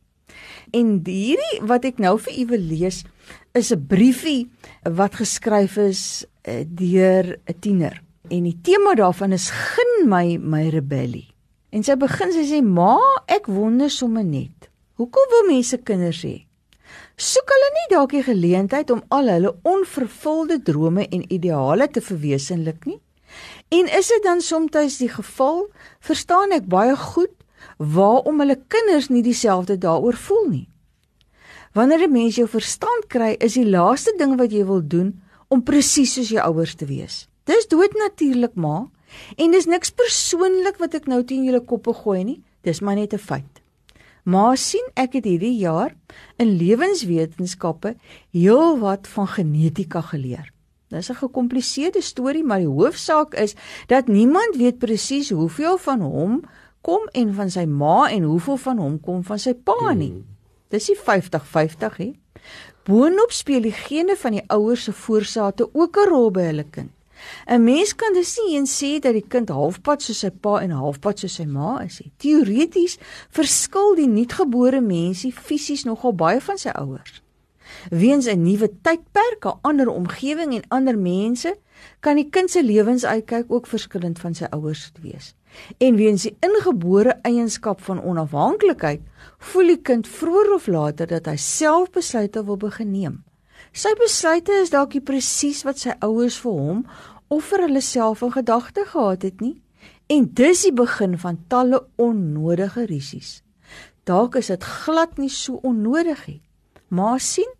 En 0.77 1.01
hierdie 1.01 1.65
wat 1.65 1.85
ek 1.85 1.99
nou 1.99 2.19
vir 2.19 2.37
u 2.37 2.47
wil 2.53 2.61
lees 2.69 3.05
is 3.55 3.73
'n 3.73 3.87
briefie 3.87 4.51
wat 4.83 5.15
geskryf 5.15 5.79
is 5.79 6.27
deur 6.67 7.39
'n 7.47 7.59
tiener. 7.61 8.03
En 8.29 8.43
die 8.43 8.59
tema 8.63 8.95
daarvan 8.95 9.33
is 9.33 9.51
gun 9.51 10.09
my 10.09 10.39
my 10.41 10.69
rebellie. 10.69 11.35
En 11.71 11.83
sy 11.83 11.97
begin 11.97 12.33
sy 12.33 12.45
sê: 12.45 12.63
"Ma, 12.63 12.99
ek 13.27 13.47
wonder 13.47 13.91
sommer 13.91 14.25
net. 14.25 14.71
Hoekom 14.95 15.27
wil 15.31 15.55
mense 15.55 15.77
kinders 15.79 16.23
hê? 16.23 16.47
Soek 17.17 17.51
hulle 17.51 17.71
nie 17.75 17.97
dalk 17.97 18.11
die 18.11 18.23
geleentheid 18.23 18.91
om 18.91 19.03
al 19.09 19.29
hulle 19.29 19.55
onvervulde 19.63 20.63
drome 20.63 21.09
en 21.09 21.33
ideale 21.33 21.89
te 21.89 22.01
verwesenlik 22.01 22.85
nie? 22.87 23.01
En 23.69 23.89
is 23.99 24.09
dit 24.09 24.23
dan 24.23 24.41
soms 24.41 24.99
die 24.99 25.09
geval, 25.09 25.67
verstaan 26.01 26.53
ek 26.53 26.67
baie 26.67 26.97
goed 26.97 27.33
waarom 27.79 28.39
hulle 28.39 28.59
kinders 28.69 29.09
nie 29.09 29.23
dieselfde 29.23 29.79
daaroor 29.79 30.15
voel 30.15 30.49
nie. 30.49 30.69
Wanneer 31.75 32.07
'n 32.07 32.13
mens 32.13 32.37
jou 32.37 32.49
verstand 32.49 33.07
kry, 33.09 33.37
is 33.41 33.55
die 33.55 33.67
laaste 33.67 34.15
ding 34.19 34.37
wat 34.39 34.53
jy 34.53 34.65
wil 34.65 34.83
doen 34.87 35.21
om 35.55 35.63
presies 35.63 36.17
soos 36.17 36.33
jou 36.35 36.43
ouers 36.43 36.75
te 36.75 36.89
wees. 36.91 37.25
Dis 37.47 37.69
doodnatuurlik, 37.71 38.57
ma, 38.59 38.87
en 39.39 39.55
dis 39.55 39.69
niks 39.71 39.93
persoonlik 39.95 40.81
wat 40.83 40.97
ek 40.99 41.07
nou 41.11 41.21
teen 41.23 41.45
julle 41.47 41.63
koppe 41.63 41.95
gooi 42.03 42.25
nie, 42.25 42.41
dis 42.67 42.81
maar 42.81 42.99
net 42.99 43.15
'n 43.15 43.19
feit. 43.19 43.63
Maar 44.25 44.57
sien 44.57 44.87
ek 44.97 45.13
het 45.13 45.25
hierdie 45.25 45.59
jaar 45.59 45.95
in 46.39 46.57
lewenswetenskappe 46.57 47.95
heelwat 48.33 49.07
van 49.07 49.29
genetika 49.29 50.01
geleer. 50.01 50.51
Dis 50.89 51.11
'n 51.11 51.15
gekompliseerde 51.15 52.01
storie, 52.01 52.45
maar 52.45 52.59
die 52.59 52.75
hoofsaak 52.79 53.35
is 53.35 53.55
dat 53.87 54.09
niemand 54.09 54.57
weet 54.57 54.79
presies 54.79 55.31
hoeveel 55.31 55.79
van 55.79 56.01
hom 56.01 56.43
kom 56.81 57.09
en 57.13 57.35
van 57.35 57.51
sy 57.51 57.65
ma 57.65 58.11
en 58.11 58.23
hoeveel 58.23 58.57
van 58.57 58.79
hom 58.79 59.01
kom 59.01 59.25
van 59.25 59.39
sy 59.39 59.55
pa 59.55 59.93
nie. 59.93 60.25
Dis 60.69 60.89
nie 60.89 60.97
50-50 60.97 61.99
nie. 61.99 62.19
Boonop 62.85 63.33
speel 63.33 63.63
die 63.63 63.73
gene 63.73 64.17
van 64.17 64.33
die 64.33 64.45
ouers 64.53 64.85
se 64.85 64.93
voorsate 64.93 65.69
ook 65.73 65.97
'n 65.97 66.09
rol 66.09 66.31
by 66.31 66.43
hulle 66.51 66.67
kind. 66.71 66.91
'n 67.47 67.65
Mens 67.65 67.95
kan 67.97 68.13
dus 68.13 68.37
nie 68.39 68.57
eens 68.57 68.73
sê 68.83 68.99
dat 69.01 69.13
die 69.13 69.29
kind 69.29 69.49
halfpad 69.49 70.03
soos 70.03 70.19
sy 70.19 70.31
pa 70.31 70.61
en 70.61 70.71
halfpad 70.71 71.19
soos 71.19 71.35
sy 71.35 71.45
ma 71.45 71.83
is 71.85 72.01
nie. 72.01 72.13
Teoreties 72.17 72.99
verskil 73.31 73.95
die 73.95 74.09
nuutgebore 74.09 74.81
mensie 74.81 75.33
fisies 75.33 75.85
nogal 75.85 76.13
baie 76.13 76.41
van 76.41 76.59
sy 76.59 76.73
ouers. 76.75 77.23
Weens 77.91 78.27
'n 78.27 78.43
nuwe 78.43 78.69
tydperk, 78.83 79.47
'n 79.47 79.59
ander 79.63 79.89
omgewing 79.89 80.55
en 80.55 80.69
ander 80.69 80.99
mense, 80.99 81.57
kan 82.01 82.17
die 82.17 82.29
kind 82.31 82.51
se 82.51 82.63
lewensuitkyk 82.63 83.47
ook 83.49 83.67
verskillend 83.67 84.19
van 84.19 84.35
sy 84.35 84.45
ouers 84.51 84.93
wees. 85.01 85.35
En 85.79 85.97
weens 85.97 86.23
die 86.27 86.37
ingebore 86.45 87.19
eienskap 87.23 87.81
van 87.85 88.03
onafhanklikheid, 88.03 89.01
voel 89.39 89.75
die 89.75 89.81
kind 89.83 90.09
vroeër 90.09 90.55
of 90.55 90.67
later 90.67 91.09
dat 91.11 91.27
hy 91.31 91.37
self 91.41 91.91
besluite 91.95 92.45
wil 92.45 92.59
begin 92.61 92.91
neem. 92.93 93.23
Sy 93.75 93.95
besluite 93.99 94.55
is 94.63 94.71
dalk 94.71 94.95
nie 94.95 95.03
presies 95.03 95.65
wat 95.67 95.81
sy 95.83 95.95
ouers 96.05 96.37
vir 96.43 96.59
hom 96.59 96.85
of 97.33 97.49
vir 97.51 97.65
hulle 97.67 97.83
self 97.83 98.23
in 98.23 98.35
gedagte 98.35 98.85
gehad 98.91 99.27
het 99.27 99.41
nie. 99.43 99.57
En 100.07 100.29
dis 100.37 100.67
die 100.67 100.75
begin 100.75 101.17
van 101.19 101.41
talle 101.49 101.81
onnodige 101.97 102.85
risies. 102.91 103.41
Dalk 104.05 104.37
is 104.37 104.51
dit 104.53 104.65
glad 104.65 105.19
nie 105.19 105.33
so 105.33 105.59
onnodig 105.65 106.27
nie. 106.29 106.41
Maar 106.89 107.21
sien, 107.21 107.51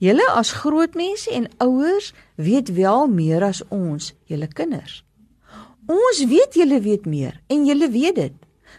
julle 0.00 0.24
as 0.32 0.54
grootmense 0.64 1.30
en 1.30 1.50
ouers 1.60 2.12
weet 2.40 2.72
wel 2.74 3.06
meer 3.12 3.44
as 3.44 3.60
ons, 3.68 4.14
julle 4.26 4.48
kinders. 4.48 5.02
Ons 5.90 6.20
weet 6.30 6.54
julle 6.54 6.78
weet 6.80 7.06
meer 7.10 7.40
en 7.50 7.64
julle 7.66 7.88
weet 7.90 8.14
dit. 8.14 8.34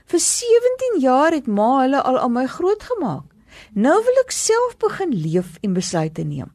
Vir 0.07 0.19
17 0.19 1.01
jaar 1.03 1.35
het 1.35 1.47
ma 1.47 1.81
hulle 1.81 1.99
al 2.01 2.17
aan 2.19 2.31
my 2.31 2.45
grootgemaak. 2.47 3.25
Nou 3.75 3.97
wil 4.05 4.21
ek 4.23 4.31
self 4.31 4.77
begin 4.79 5.11
leef 5.11 5.57
en 5.61 5.75
besluite 5.75 6.23
neem. 6.23 6.51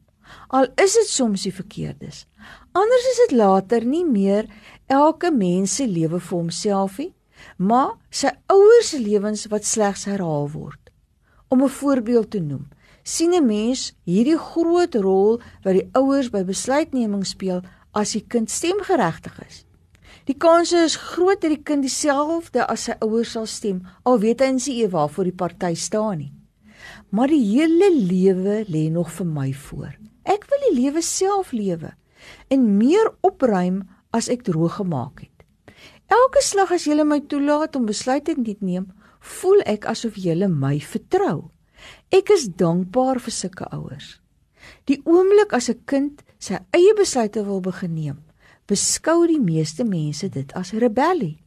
Al 0.49 0.65
is 0.81 0.95
dit 0.97 1.07
soms 1.09 1.45
die 1.45 1.53
verkeerdes. 1.53 2.25
Anders 2.73 3.05
is 3.11 3.21
dit 3.27 3.37
later 3.37 3.85
nie 3.85 4.05
meer 4.05 4.49
elke 4.87 5.31
mens 5.31 5.77
se 5.77 5.85
lewe 5.87 6.19
vir 6.19 6.37
homself 6.37 6.97
nie, 6.97 7.13
maar 7.57 7.95
sy 8.09 8.33
ouers 8.49 8.89
se 8.89 8.99
lewens 8.99 9.45
wat 9.53 9.69
slegs 9.69 10.07
herhaal 10.09 10.49
word. 10.49 10.89
Om 11.49 11.63
'n 11.63 11.69
voorbeeld 11.69 12.31
te 12.31 12.39
noem, 12.39 12.67
sien 13.03 13.33
'n 13.33 13.45
mens 13.45 13.93
hierdie 14.03 14.37
groot 14.37 14.95
rol 14.95 15.41
wat 15.63 15.73
die 15.73 15.89
ouers 15.93 16.29
by 16.29 16.43
besluitneming 16.43 17.25
speel 17.25 17.61
as 17.93 18.11
die 18.11 18.25
kind 18.27 18.49
stemgeregtig 18.49 19.39
is. 19.47 19.65
Die 20.29 20.37
kans 20.37 20.73
is 20.73 20.95
groot 20.95 21.41
dat 21.41 21.51
die 21.53 21.63
kind 21.63 21.85
dieselfde 21.85 22.65
as 22.69 22.87
sy 22.89 22.95
ouers 23.01 23.31
sal 23.35 23.47
stem, 23.49 23.81
al 24.05 24.19
weet 24.19 24.41
hy 24.41 24.51
sy 24.59 24.79
ewe 24.83 24.93
waarvoor 24.97 25.29
die 25.29 25.39
party 25.41 25.73
staan 25.75 26.21
nie. 26.21 26.33
Maar 27.11 27.31
die 27.33 27.41
hele 27.41 27.89
lewe 27.95 28.63
lê 28.69 28.89
nog 28.93 29.11
vir 29.11 29.25
my 29.25 29.49
voor. 29.53 29.95
Ek 30.29 30.45
wil 30.49 30.61
die 30.67 30.75
lewe 30.81 31.01
self 31.01 31.51
lewe 31.51 31.95
en 32.53 32.77
meer 32.77 33.09
opruim 33.25 33.83
as 34.13 34.29
ek 34.29 34.43
droog 34.45 34.79
gemaak 34.79 35.23
het. 35.23 35.39
Elke 36.09 36.41
slag 36.41 36.71
as 36.73 36.87
jy 36.89 36.97
my 37.05 37.19
toelaat 37.29 37.75
om 37.77 37.85
besluite 37.85 38.33
te 38.33 38.55
neem, 38.59 38.89
voel 39.19 39.61
ek 39.65 39.85
asof 39.85 40.17
jy 40.17 40.35
my 40.47 40.79
vertrou. 40.79 41.51
Ek 42.11 42.29
is 42.29 42.49
dankbaar 42.49 43.19
vir 43.19 43.31
sulke 43.31 43.65
ouers. 43.71 44.19
Die 44.85 45.01
oomblik 45.05 45.53
as 45.53 45.69
'n 45.69 45.81
kind 45.85 46.23
sy 46.39 46.57
eie 46.73 46.93
besluite 46.97 47.45
wil 47.45 47.61
begin 47.61 47.93
neem, 47.95 48.17
beskou 48.69 49.25
die 49.27 49.41
meeste 49.41 49.83
mense 49.83 50.29
dit 50.29 50.53
as 50.53 50.71
rebellie. 50.77 51.39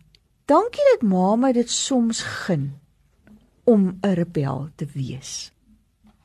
Dankie 0.50 0.84
dat 0.92 1.04
ma 1.06 1.36
my 1.38 1.52
dit 1.54 1.70
soms 1.70 2.22
gun 2.44 2.72
om 3.64 3.98
'n 4.02 4.14
rebel 4.14 4.68
te 4.76 4.86
wees. 4.94 5.52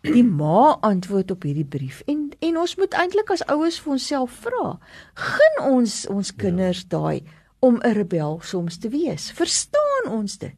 Die 0.01 0.23
ma 0.23 0.77
antwoord 0.81 1.31
op 1.31 1.43
hierdie 1.43 1.65
brief 1.65 2.01
en 2.05 2.31
en 2.39 2.57
ons 2.57 2.75
moet 2.75 2.93
eintlik 2.93 3.29
as 3.29 3.45
ouers 3.45 3.79
vir 3.79 3.91
onsself 3.91 4.31
vra, 4.31 4.79
gun 5.13 5.71
ons 5.71 6.07
ons 6.07 6.35
kinders 6.35 6.81
ja. 6.81 6.87
daai 6.89 7.23
om 7.59 7.79
'n 7.81 7.93
rebel 7.93 8.39
soms 8.41 8.77
te 8.77 8.89
wees? 8.89 9.31
Verstaan 9.31 10.11
ons 10.11 10.37
dit? 10.37 10.57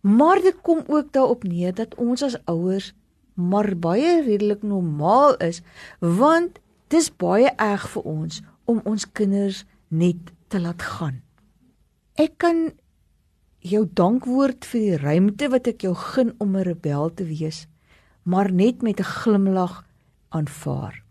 Maar 0.00 0.40
dit 0.40 0.56
kom 0.62 0.82
ook 0.86 1.12
daarop 1.12 1.42
neer 1.42 1.74
dat 1.74 1.94
ons 1.94 2.22
as 2.22 2.36
ouers 2.44 2.94
maar 3.34 3.76
baie 3.76 4.22
redelik 4.22 4.62
normaal 4.62 5.36
is 5.36 5.62
want 5.98 6.58
dis 6.88 7.16
baie 7.16 7.50
erg 7.56 7.88
vir 7.88 8.02
ons 8.02 8.42
om 8.64 8.80
ons 8.84 9.06
kinders 9.12 9.64
net 9.88 10.32
te 10.48 10.60
laat 10.60 10.82
gaan. 10.82 11.20
Ek 12.14 12.38
kan 12.38 12.72
jou 13.64 13.84
dankwoord 13.86 14.66
vir 14.68 14.80
die 14.80 14.98
ruimte 15.00 15.48
wat 15.52 15.68
ek 15.70 15.86
jou 15.86 15.94
gun 15.94 16.34
om 16.38 16.56
'n 16.56 16.66
rebel 16.68 17.10
te 17.14 17.24
wees, 17.24 17.66
maar 18.22 18.52
net 18.52 18.82
met 18.82 19.00
'n 19.00 19.12
glimlag 19.22 19.84
aanvaar. 20.28 21.02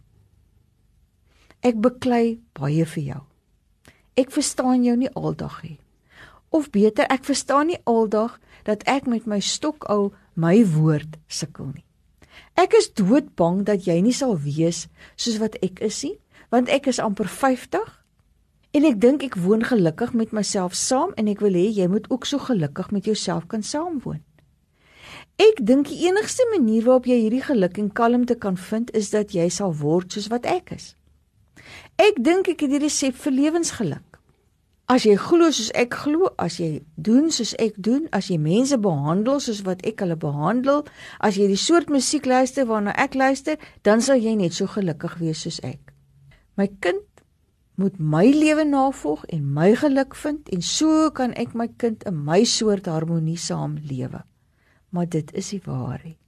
Ek 1.62 1.80
beklei 1.82 2.40
baie 2.54 2.86
vir 2.86 3.04
jou. 3.04 3.22
Ek 4.16 4.32
verstaan 4.32 4.84
jou 4.84 4.96
nie 4.98 5.14
aldag 5.16 5.64
nie. 5.64 5.80
Of 6.50 6.70
beter, 6.70 7.06
ek 7.10 7.24
verstaan 7.26 7.68
nie 7.68 7.80
aldag 7.84 8.40
dat 8.64 8.84
ek 8.84 9.08
met 9.08 9.26
my 9.26 9.40
stokou 9.40 10.12
my 10.36 10.66
woord 10.66 11.18
sukkel 11.28 11.72
nie. 11.74 11.86
Ek 12.54 12.74
is 12.74 12.92
doodbang 12.94 13.64
dat 13.66 13.88
jy 13.88 14.02
nie 14.02 14.14
sal 14.14 14.38
wees 14.38 14.88
soos 15.16 15.40
wat 15.42 15.56
ek 15.66 15.82
is 15.82 16.04
nie, 16.04 16.18
want 16.54 16.70
ek 16.70 16.86
is 16.92 17.00
amper 17.02 17.26
50 17.26 17.82
en 18.78 18.86
ek 18.86 19.00
dink 19.02 19.24
ek 19.26 19.40
woon 19.42 19.64
gelukkig 19.66 20.14
met 20.14 20.34
myself 20.38 20.76
saam 20.78 21.14
en 21.18 21.30
ek 21.32 21.42
wil 21.42 21.56
hê 21.58 21.66
jy 21.74 21.88
moet 21.90 22.06
ook 22.14 22.28
so 22.30 22.38
gelukkig 22.42 22.92
met 22.94 23.08
jouself 23.10 23.48
kan 23.50 23.66
saamwoon. 23.66 24.22
Ek 25.42 25.58
dink 25.66 25.90
die 25.90 26.04
enigste 26.06 26.46
manier 26.52 26.86
waarop 26.86 27.08
jy 27.10 27.18
hierdie 27.24 27.42
geluk 27.42 27.80
en 27.82 27.90
kalmte 27.98 28.38
kan 28.38 28.58
vind 28.70 28.92
is 28.94 29.10
dat 29.10 29.34
jy 29.34 29.48
sal 29.50 29.74
word 29.80 30.14
soos 30.14 30.30
wat 30.30 30.46
ek 30.50 30.76
is. 30.76 30.92
Ek 31.98 32.20
dink 32.22 32.52
ek 32.54 32.62
het 32.66 32.74
die 32.76 32.82
resep 32.84 33.18
vir 33.24 33.34
lewensgeluk. 33.34 34.20
As 34.94 35.08
jy 35.08 35.16
glo 35.18 35.48
soos 35.50 35.72
ek 35.80 35.96
glo, 36.04 36.30
as 36.38 36.60
jy 36.62 36.84
doen 37.02 37.32
soos 37.34 37.56
ek 37.58 37.80
doen, 37.82 38.06
as 38.14 38.28
jy 38.30 38.38
mense 38.38 38.78
behandel 38.78 39.40
soos 39.42 39.64
wat 39.66 39.82
ek 39.90 40.04
hulle 40.06 40.20
behandel, 40.20 40.84
as 41.18 41.40
jy 41.40 41.48
die 41.50 41.58
soort 41.58 41.90
musiek 41.90 42.30
luister 42.30 42.70
waarna 42.70 42.94
ek 43.00 43.18
luister, 43.18 43.58
dan 43.82 44.06
sal 44.06 44.22
jy 44.22 44.36
net 44.38 44.54
so 44.54 44.70
gelukkig 44.70 45.18
wees 45.24 45.46
soos 45.48 45.62
ek. 45.66 45.93
My 46.56 46.68
kind 46.80 47.24
moet 47.76 47.98
my 47.98 48.28
lewe 48.30 48.66
navolg 48.66 49.26
en 49.34 49.54
my 49.54 49.72
geluk 49.76 50.14
vind 50.16 50.50
en 50.54 50.62
so 50.62 51.10
kan 51.18 51.34
ek 51.34 51.56
my 51.58 51.68
kind 51.82 52.04
in 52.10 52.20
my 52.26 52.44
soort 52.46 52.86
harmonie 52.86 53.40
saam 53.40 53.80
lewe. 53.82 54.22
Maar 54.94 55.10
dit 55.10 55.34
is 55.34 55.50
die 55.56 55.62
waarheid. 55.66 56.20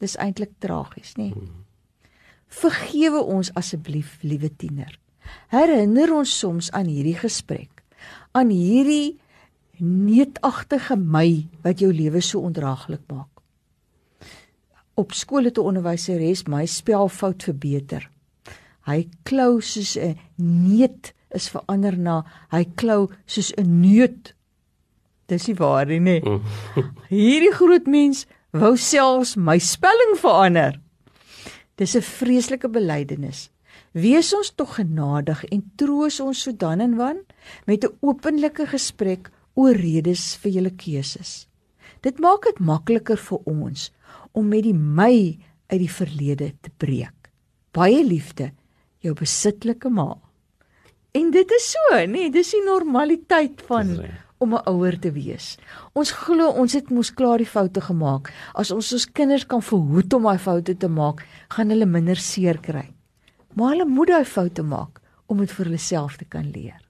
Dis 0.00 0.16
eintlik 0.16 0.56
tragies, 0.64 1.12
nê? 1.20 1.30
Nee? 1.32 1.50
Vergewe 2.54 3.20
ons 3.20 3.50
asseblief, 3.58 4.18
liewe 4.22 4.48
tiener. 4.56 4.98
Herinner 5.52 6.12
ons 6.14 6.32
soms 6.38 6.70
aan 6.76 6.88
hierdie 6.88 7.16
gesprek, 7.18 7.82
aan 8.36 8.52
hierdie 8.52 9.16
neetagtige 9.80 10.96
my 10.96 11.46
wat 11.64 11.82
jou 11.82 11.90
lewe 11.92 12.22
so 12.22 12.44
ondraaglik 12.46 13.02
maak. 13.10 13.30
Op 14.94 15.12
skool 15.12 15.44
het 15.50 15.58
'n 15.58 15.66
onderwyseres 15.66 16.46
my 16.46 16.66
spelfout 16.66 17.42
verbeter. 17.42 18.13
Hy 18.86 19.08
klou 19.24 19.60
soos 19.60 19.96
'n 19.96 20.18
neet 20.36 21.14
is 21.34 21.48
verander 21.48 21.96
na 21.98 22.22
hy 22.52 22.64
klou 22.76 23.10
soos 23.26 23.52
'n 23.56 23.80
neut. 23.80 24.34
Dis 25.26 25.48
nie 25.48 25.56
waar 25.56 25.86
nie. 25.86 26.00
Nee. 26.00 26.20
Hierdie 27.08 27.52
groot 27.52 27.86
mens 27.86 28.26
wou 28.52 28.76
selfs 28.76 29.36
my 29.36 29.58
spelling 29.58 30.16
verander. 30.20 30.80
Dis 31.76 31.96
'n 31.96 32.02
vreeslike 32.02 32.68
belydenis. 32.68 33.50
Wees 33.94 34.34
ons 34.34 34.50
tog 34.50 34.76
genadig 34.76 35.44
en 35.44 35.62
troos 35.76 36.20
ons 36.20 36.42
sodan 36.42 36.80
en 36.80 36.96
wan 36.96 37.18
met 37.66 37.84
'n 37.84 37.96
openlike 38.00 38.66
gesprek 38.66 39.30
oor 39.54 39.74
redes 39.74 40.36
vir 40.36 40.50
julle 40.50 40.70
keuses. 40.70 41.46
Dit 42.02 42.18
maak 42.18 42.44
dit 42.44 42.58
makliker 42.58 43.16
vir 43.16 43.38
ons 43.46 43.92
om 44.32 44.48
met 44.48 44.62
die 44.62 44.74
my 44.74 45.38
uit 45.66 45.80
die 45.80 45.90
verlede 45.90 46.52
te 46.60 46.70
breek. 46.76 47.30
Baie 47.72 48.04
liefde, 48.04 48.52
jou 49.04 49.14
besitlike 49.18 49.90
ma. 49.92 50.12
En 51.14 51.30
dit 51.30 51.56
is 51.56 51.70
so, 51.70 51.96
nê, 52.00 52.06
nee, 52.10 52.30
dis 52.34 52.54
die 52.56 52.62
normaliteit 52.66 53.62
van 53.68 53.92
om 54.42 54.54
'n 54.54 54.66
ouer 54.68 54.98
te 54.98 55.12
wees. 55.12 55.56
Ons 55.92 56.10
glo 56.10 56.48
ons 56.48 56.72
het 56.72 56.90
mos 56.90 57.10
klaar 57.14 57.38
die 57.38 57.52
foute 57.56 57.80
gemaak. 57.80 58.32
As 58.54 58.70
ons 58.70 58.92
ons 58.92 59.06
kinders 59.12 59.46
kan 59.46 59.62
verhoed 59.62 60.12
om 60.14 60.22
daai 60.22 60.38
foute 60.38 60.76
te 60.76 60.88
maak, 60.88 61.24
gaan 61.48 61.70
hulle 61.70 61.86
minder 61.86 62.16
seer 62.16 62.58
kry. 62.58 62.90
Maar 63.54 63.70
hulle 63.70 63.86
moet 63.86 64.08
daai 64.08 64.24
foute 64.24 64.62
maak 64.62 65.00
om 65.26 65.38
dit 65.38 65.52
vir 65.52 65.64
hulle 65.64 65.78
self 65.78 66.16
te 66.16 66.24
kan 66.24 66.50
leer. 66.50 66.83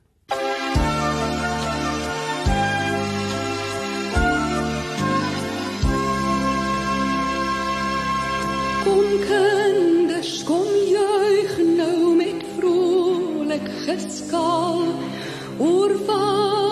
Geskaal 13.94 14.82
oor 15.58 15.92
wat 16.06 16.63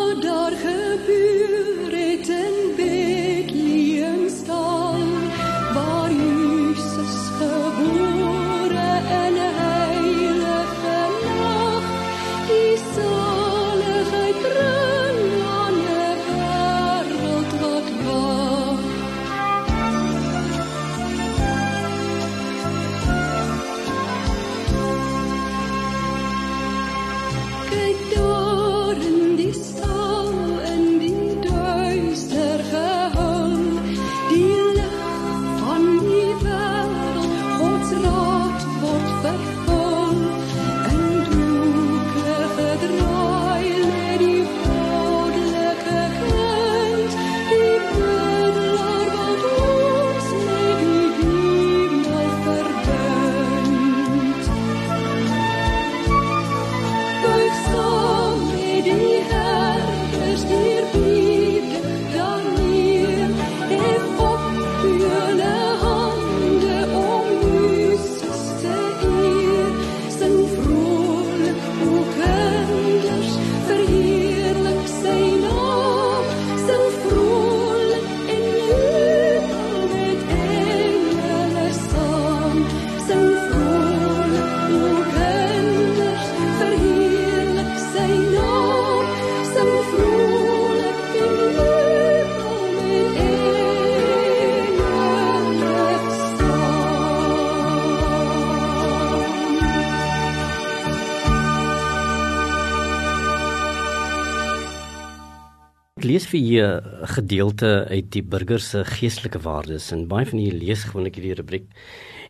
lees 106.04 106.26
vir 106.26 106.40
julle 106.40 106.82
'n 107.02 107.06
gedeelte 107.06 107.86
uit 107.90 108.10
die 108.10 108.22
burger 108.22 108.60
se 108.60 108.84
geestelike 108.84 109.38
waardes 109.38 109.92
en 109.92 110.08
baie 110.08 110.26
van 110.26 110.38
julle 110.38 110.58
lees 110.58 110.84
gewoonlik 110.84 111.14
hierdie 111.16 111.34
rubriek. 111.34 111.66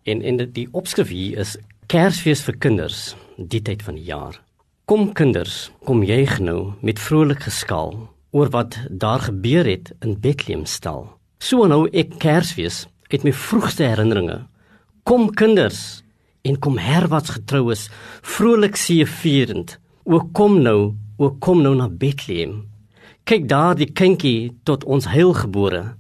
En 0.05 0.23
en 0.23 0.53
die 0.53 0.69
opskrif 0.73 1.09
hier 1.09 1.39
is 1.39 1.57
Kersfees 1.87 2.43
vir 2.43 2.57
kinders, 2.57 3.17
die 3.37 3.61
tyd 3.61 3.83
van 3.83 3.95
die 3.95 4.05
jaar. 4.05 4.41
Kom 4.85 5.13
kinders, 5.13 5.71
kom 5.85 6.03
juig 6.03 6.39
nou 6.41 6.73
met 6.81 6.99
vrolik 6.99 7.43
geskaal 7.43 8.09
oor 8.31 8.49
wat 8.51 8.79
daar 8.91 9.21
gebeur 9.21 9.65
het 9.65 9.93
in 10.01 10.21
Bethlehem 10.21 10.65
stal. 10.65 11.19
So 11.39 11.67
nou 11.67 11.89
ek 11.93 12.19
Kersfees 12.19 12.87
uit 13.13 13.25
my 13.25 13.33
vroegste 13.33 13.85
herinneringe. 13.85 14.47
Kom 15.05 15.31
kinders 15.31 16.03
en 16.43 16.59
kom 16.59 16.79
herwaarts 16.79 17.37
getroues, 17.37 17.89
vrolik 18.23 18.77
seëvierend. 18.77 19.77
O 20.05 20.19
kom 20.33 20.63
nou, 20.63 20.95
o 21.19 21.31
kom 21.39 21.63
nou 21.63 21.75
na 21.77 21.89
Bethlehem. 21.89 22.72
Kyk 23.23 23.45
daar 23.47 23.77
die 23.79 23.87
kindjie 23.87 24.51
tot 24.67 24.83
ons 24.83 25.05
heilgebore. 25.07 25.93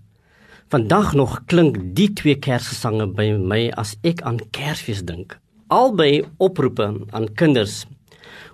Vandag 0.74 1.12
nog 1.14 1.36
klink 1.46 1.76
die 1.94 2.08
twee 2.18 2.34
kersgesange 2.34 3.06
by 3.14 3.28
my 3.38 3.60
as 3.78 3.92
ek 4.02 4.24
aan 4.26 4.40
Kersfees 4.50 5.04
dink. 5.06 5.36
Albei 5.70 6.24
oproepe 6.42 6.88
aan 7.14 7.28
kinders 7.38 7.84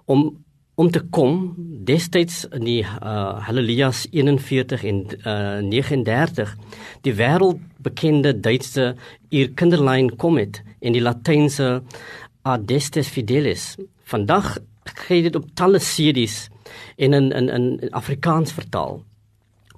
om 0.05 0.29
om 0.79 0.91
te 0.95 1.01
kom 1.11 1.55
destyds 1.89 2.45
in 2.55 2.63
die 2.69 2.83
uh, 2.85 3.41
Halleluja's 3.49 4.05
41 4.13 4.85
en 4.87 5.01
uh, 5.25 5.59
39 5.65 6.53
die 7.03 7.17
wêreldbekende 7.19 8.37
Duitse 8.37 8.93
Ihr 9.35 9.51
Kinderlein 9.59 10.13
Comet 10.21 10.61
en 10.79 10.95
die 10.95 11.03
Latynse 11.03 11.81
Adestes 12.47 13.11
Fidelis. 13.11 13.73
Vandag 14.07 14.59
gee 15.09 15.25
dit 15.27 15.35
op 15.41 15.49
talle 15.59 15.81
CD's 15.83 16.47
en 16.97 17.13
in 17.13 17.33
in 17.33 17.49
in 17.49 17.91
Afrikaans 17.91 18.53
vertaal. 18.53 19.03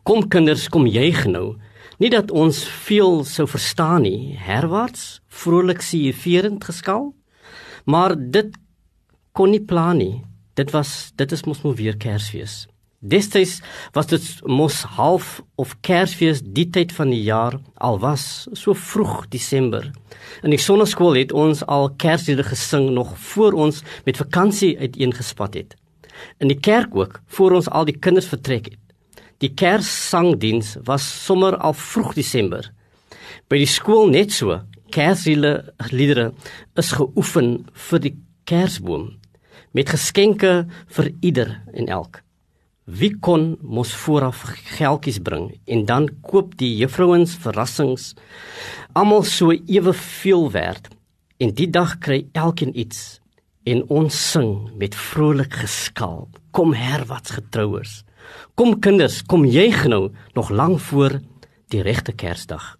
Kom 0.02 0.28
kinders, 0.28 0.68
kom 0.68 0.86
juig 0.86 1.26
nou. 1.26 1.56
Nie 1.98 2.10
dat 2.10 2.30
ons 2.30 2.64
veel 2.64 3.24
sou 3.24 3.48
verstaan 3.48 4.02
nie, 4.02 4.36
herwaarts, 4.38 5.20
vrolik 5.28 5.82
siëverend 5.84 6.64
geskaal, 6.64 7.12
maar 7.84 8.16
dit 8.16 8.56
kon 9.32 9.50
nie 9.50 9.64
plan 9.64 9.96
nie 9.96 10.24
dit 10.60 10.70
was 10.76 11.12
dit 11.16 11.32
is 11.32 11.46
mos 11.48 11.62
nou 11.64 11.74
weer 11.78 11.96
Kersfees. 11.96 12.66
Destyds 13.00 13.60
was 13.96 14.10
dit 14.10 14.24
mos 14.44 14.82
half 14.98 15.38
of 15.56 15.72
Kersfees 15.86 16.42
die 16.44 16.66
tyd 16.68 16.92
van 16.92 17.12
die 17.14 17.22
jaar 17.24 17.56
al 17.80 18.00
was 18.02 18.24
so 18.52 18.76
vroeg 18.76 19.24
Desember. 19.32 19.88
In 20.44 20.52
die 20.52 20.60
sonneskool 20.60 21.16
het 21.16 21.32
ons 21.32 21.64
al 21.64 21.88
Kersliede 21.96 22.44
gesing 22.44 22.90
nog 22.96 23.14
voor 23.32 23.56
ons 23.56 23.80
met 24.04 24.20
vakansie 24.20 24.74
uiteengespat 24.78 25.56
het. 25.62 25.78
In 26.38 26.48
die 26.48 26.60
kerk 26.60 26.94
ook 26.96 27.20
voor 27.26 27.58
ons 27.60 27.68
al 27.68 27.84
die 27.88 27.98
kinders 27.98 28.28
vertrek 28.30 28.72
het. 28.72 28.78
Die 29.40 29.54
Kerssangdiens 29.56 30.76
was 30.84 31.06
sommer 31.24 31.56
al 31.56 31.72
vroeg 31.72 32.14
Desember. 32.18 32.66
By 33.48 33.60
die 33.62 33.70
skool 33.70 34.10
net 34.12 34.34
so. 34.36 34.60
Kersliedere 34.90 36.32
is 36.80 36.90
geoefen 36.98 37.52
vir 37.88 38.02
die 38.02 38.16
Kersboom 38.44 39.20
met 39.72 39.92
geskenke 39.92 40.66
vir 40.90 41.12
ieder 41.22 41.52
en 41.72 41.86
elk. 41.86 42.24
Wie 42.90 43.12
kon 43.22 43.54
mos 43.62 43.92
vooraf 43.94 44.42
geldjies 44.76 45.20
bring 45.22 45.52
en 45.70 45.84
dan 45.86 46.08
koop 46.26 46.56
die 46.58 46.72
juffrouens 46.80 47.36
verrassings 47.38 48.14
almal 48.98 49.22
so 49.22 49.54
ewe 49.54 49.94
veel 49.94 50.48
werd 50.50 50.90
en 51.38 51.54
die 51.54 51.70
dag 51.70 51.98
kry 52.02 52.24
elkeen 52.34 52.74
iets 52.74 53.19
en 53.68 53.82
ons 53.92 54.20
sing 54.32 54.52
met 54.80 54.96
vrolik 54.96 55.60
geskal 55.62 56.28
kom 56.56 56.72
herwats 56.76 57.36
getrouers 57.36 58.00
kom 58.58 58.78
kinders 58.80 59.20
kom 59.22 59.44
juig 59.44 59.84
nou 59.92 60.08
nog 60.38 60.50
lank 60.50 60.80
voor 60.88 61.18
die 61.72 61.82
regte 61.86 62.12
kersdag 62.12 62.76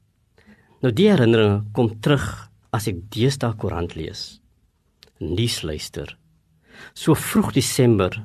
nou 0.81 0.93
die 0.93 1.11
herinneringe 1.11 1.65
kom 1.77 1.93
terug 2.01 2.27
as 2.73 2.89
ek 2.89 3.05
deesdae 3.13 3.57
koerant 3.61 3.97
lees 3.99 4.41
nuus 5.21 5.61
luister 5.63 6.17
so 6.95 7.15
vroeg 7.15 7.53
Desember 7.57 8.17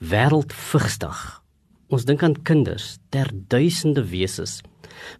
wêreldvigsdag. 0.00 1.42
Ons 1.88 2.04
dink 2.04 2.22
aan 2.26 2.36
kinders, 2.42 2.96
ter 3.10 3.30
duisende 3.32 4.04
wesens 4.10 4.60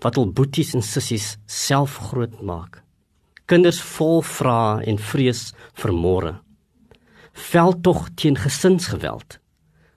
wat 0.02 0.16
hul 0.16 0.30
boeties 0.32 0.74
en 0.74 0.82
sissies 0.82 1.36
self 1.46 1.98
grootmaak. 2.10 2.80
Kinders 3.46 3.78
vol 3.96 4.22
vrae 4.24 4.82
en 4.90 4.98
vrees 4.98 5.52
vir 5.78 5.92
môre. 5.94 6.32
Veldtog 7.36 8.08
teen 8.16 8.38
gesinsgeweld. 8.40 9.38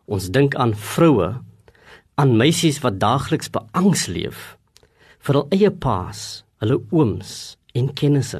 Ons 0.05 0.29
dink 0.35 0.55
aan 0.59 0.75
vroue, 0.75 1.33
aan 2.19 2.37
meisies 2.37 2.81
wat 2.83 2.99
daagliks 2.99 3.51
beangs 3.53 4.07
leef 4.11 4.59
vir 5.19 5.35
hul 5.35 5.49
eie 5.55 5.69
paas, 5.71 6.43
hulle 6.63 6.79
ooms 6.95 7.33
en 7.75 7.89
kennisse. 7.95 8.39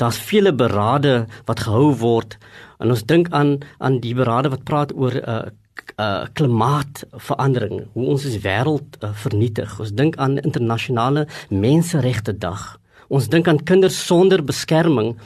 Daar's 0.00 0.18
vele 0.28 0.52
berade 0.52 1.26
wat 1.48 1.62
gehou 1.66 1.92
word 2.00 2.36
en 2.80 2.92
ons 2.92 3.04
dink 3.08 3.30
aan 3.36 3.58
aan 3.78 4.00
die 4.04 4.14
berade 4.16 4.52
wat 4.52 4.64
praat 4.68 4.92
oor 4.96 5.14
'n 5.14 5.24
uh, 5.28 5.52
uh, 6.00 6.24
klimaatsverandering, 6.32 7.86
hoe 7.92 8.06
ons 8.06 8.24
ons 8.24 8.40
wêreld 8.44 8.98
uh, 9.00 9.12
vernietig. 9.12 9.78
Ons 9.80 9.92
dink 9.92 10.16
aan 10.16 10.38
internasionale 10.38 11.26
menseregte 11.48 12.32
dag. 12.38 12.78
Ons 13.08 13.28
dink 13.28 13.48
aan 13.48 13.62
kinders 13.64 14.06
sonder 14.06 14.44
beskerming 14.44 15.16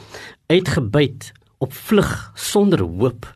uitgebuit 0.47 1.31
op 1.61 1.73
vlug 1.73 2.31
sonder 2.35 2.81
hoop. 2.81 3.27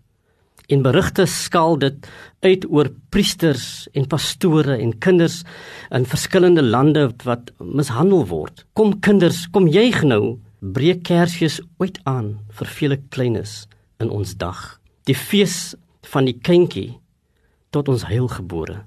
In 0.66 0.82
berigte 0.82 1.28
skaal 1.30 1.78
dit 1.78 2.08
uit 2.42 2.66
oor 2.74 2.90
priesters 3.14 3.86
en 3.94 4.08
pastore 4.10 4.80
en 4.82 4.96
kinders 4.98 5.44
in 5.94 6.08
verskillende 6.10 6.64
lande 6.66 7.06
wat 7.24 7.52
mishandel 7.62 8.26
word. 8.32 8.66
Kom 8.74 8.98
kinders, 9.00 9.46
kom 9.54 9.70
juig 9.70 10.02
nou 10.04 10.40
breek 10.60 11.04
Kersfees 11.06 11.60
ooit 11.78 12.00
aan 12.10 12.40
vir 12.58 12.72
vele 12.80 12.98
kleines 13.14 13.66
in 14.02 14.10
ons 14.10 14.34
dag. 14.42 14.80
Die 15.06 15.18
fees 15.18 15.76
van 16.10 16.26
die 16.26 16.38
kindjie 16.42 16.96
tot 17.70 17.90
ons 17.92 18.08
heilgebore. 18.10 18.82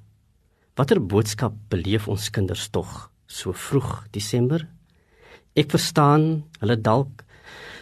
Watter 0.78 0.98
boodskap 0.98 1.54
beleef 1.70 2.08
ons 2.10 2.30
kinders 2.34 2.66
tog 2.74 3.06
so 3.30 3.54
vroeg 3.54 4.08
Desember? 4.14 4.64
Ek 5.58 5.70
verstaan 5.70 6.42
hulle 6.58 6.78
dalk. 6.78 7.22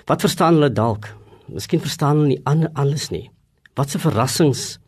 Wat 0.09 0.25
verstaan 0.25 0.61
hulle 0.61 0.73
dalk? 0.73 1.09
Miskien 1.47 1.81
verstaan 1.81 2.17
hulle 2.17 2.35
nie 2.35 2.71
alles 2.75 3.11
nie. 3.11 3.31
Wat 3.75 3.95
'n 3.95 3.99
verrassings 3.99 4.79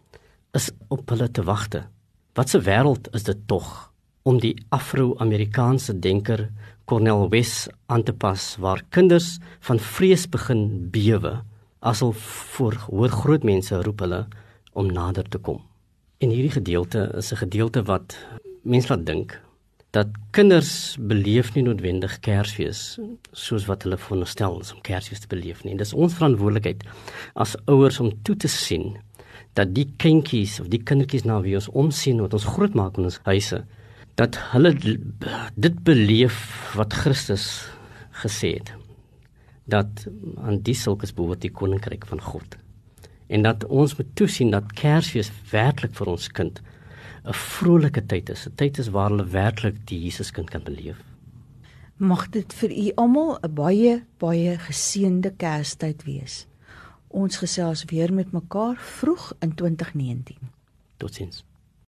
is 0.53 0.71
op 0.88 1.09
hulle 1.11 1.31
te 1.31 1.42
wagte. 1.42 1.87
Wat 2.35 2.55
'n 2.55 2.64
wêreld 2.64 3.14
is 3.14 3.23
dit 3.23 3.38
tog 3.47 3.92
om 4.23 4.38
die 4.40 4.57
Afro-Amerikaanse 4.68 5.99
denker 5.99 6.51
Cornel 6.85 7.29
West 7.29 7.68
aan 7.87 8.03
te 8.03 8.12
pas 8.12 8.57
waar 8.59 8.83
kinders 8.88 9.38
van 9.61 9.79
vrees 9.79 10.29
begin 10.29 10.90
bewe 10.90 11.42
as 11.81 12.01
hulle 12.01 12.12
voor 12.55 12.75
hoor 12.90 13.09
groot 13.09 13.42
mense 13.42 13.83
roep 13.83 14.01
hulle 14.01 14.27
om 14.73 14.92
nader 14.92 15.29
te 15.29 15.38
kom. 15.38 15.62
En 16.18 16.31
hierdie 16.31 16.57
gedeelte 16.61 17.12
is 17.16 17.33
'n 17.33 17.37
gedeelte 17.37 17.83
wat 17.83 18.16
mense 18.62 18.88
laat 18.88 19.07
dink 19.07 19.40
dat 19.96 20.12
kinders 20.37 20.96
beleef 21.01 21.55
nie 21.55 21.64
noodwendig 21.64 22.18
Kersfees 22.24 22.98
soos 23.33 23.66
wat 23.70 23.87
hulle 23.87 23.96
veronderstel 24.01 24.59
is 24.61 24.72
om 24.74 24.83
Kersfees 24.85 25.22
te 25.24 25.31
beleef 25.31 25.62
nie. 25.64 25.77
Dis 25.81 25.94
ons 25.96 26.16
verantwoordelikheid 26.18 26.85
as 27.40 27.57
ouers 27.66 28.01
om 28.05 28.12
toe 28.27 28.37
te 28.37 28.51
sien 28.53 28.98
dat 29.57 29.72
die 29.74 29.87
kindjies 29.98 30.59
of 30.61 30.68
die 30.72 30.83
kindertjies 30.85 31.24
na 31.27 31.40
wie 31.44 31.57
ons 31.59 31.70
omsien 31.72 32.20
wat 32.22 32.37
ons 32.37 32.46
grootmaak 32.53 32.98
in 33.01 33.09
ons 33.09 33.20
huise 33.27 33.62
dat 34.20 34.37
hulle 34.53 34.74
dit 34.77 35.83
beleef 35.87 36.38
wat 36.77 36.94
Christus 37.05 37.48
gesê 38.22 38.59
het 38.59 38.74
dat 39.68 40.07
aan 40.44 40.61
die 40.64 40.77
sulkes 40.77 41.14
behoort 41.16 41.42
die 41.44 41.53
koninkryk 41.55 42.07
van 42.11 42.22
God 42.22 42.59
en 43.29 43.44
dat 43.44 43.64
ons 43.68 43.96
moet 43.98 44.11
toesien 44.20 44.53
dat 44.53 44.72
Kersfees 44.77 45.33
werklik 45.53 45.96
vir 45.96 46.12
ons 46.14 46.29
kind 46.40 46.61
'n 47.29 47.35
vrolike 47.35 48.07
tyd 48.07 48.31
is. 48.31 48.47
'n 48.47 48.55
tyd 48.55 48.79
is 48.79 48.88
waar 48.88 49.11
hulle 49.11 49.27
werklik 49.27 49.87
die 49.87 50.01
Jesuskind 50.03 50.51
kan 50.51 50.62
beleef. 50.62 50.97
Mag 51.97 52.29
dit 52.29 52.55
vir 52.55 52.71
u 52.71 52.93
almal 52.95 53.38
'n 53.43 53.55
baie 53.55 54.05
baie 54.19 54.59
geseënde 54.59 55.31
Kerstyd 55.37 56.05
wees. 56.05 56.47
Ons 57.09 57.37
gesels 57.37 57.85
weer 57.85 58.12
met 58.12 58.33
mekaar 58.33 58.77
vroeg 58.77 59.33
in 59.41 59.55
2019 59.55 60.37
totsiens 60.97 61.48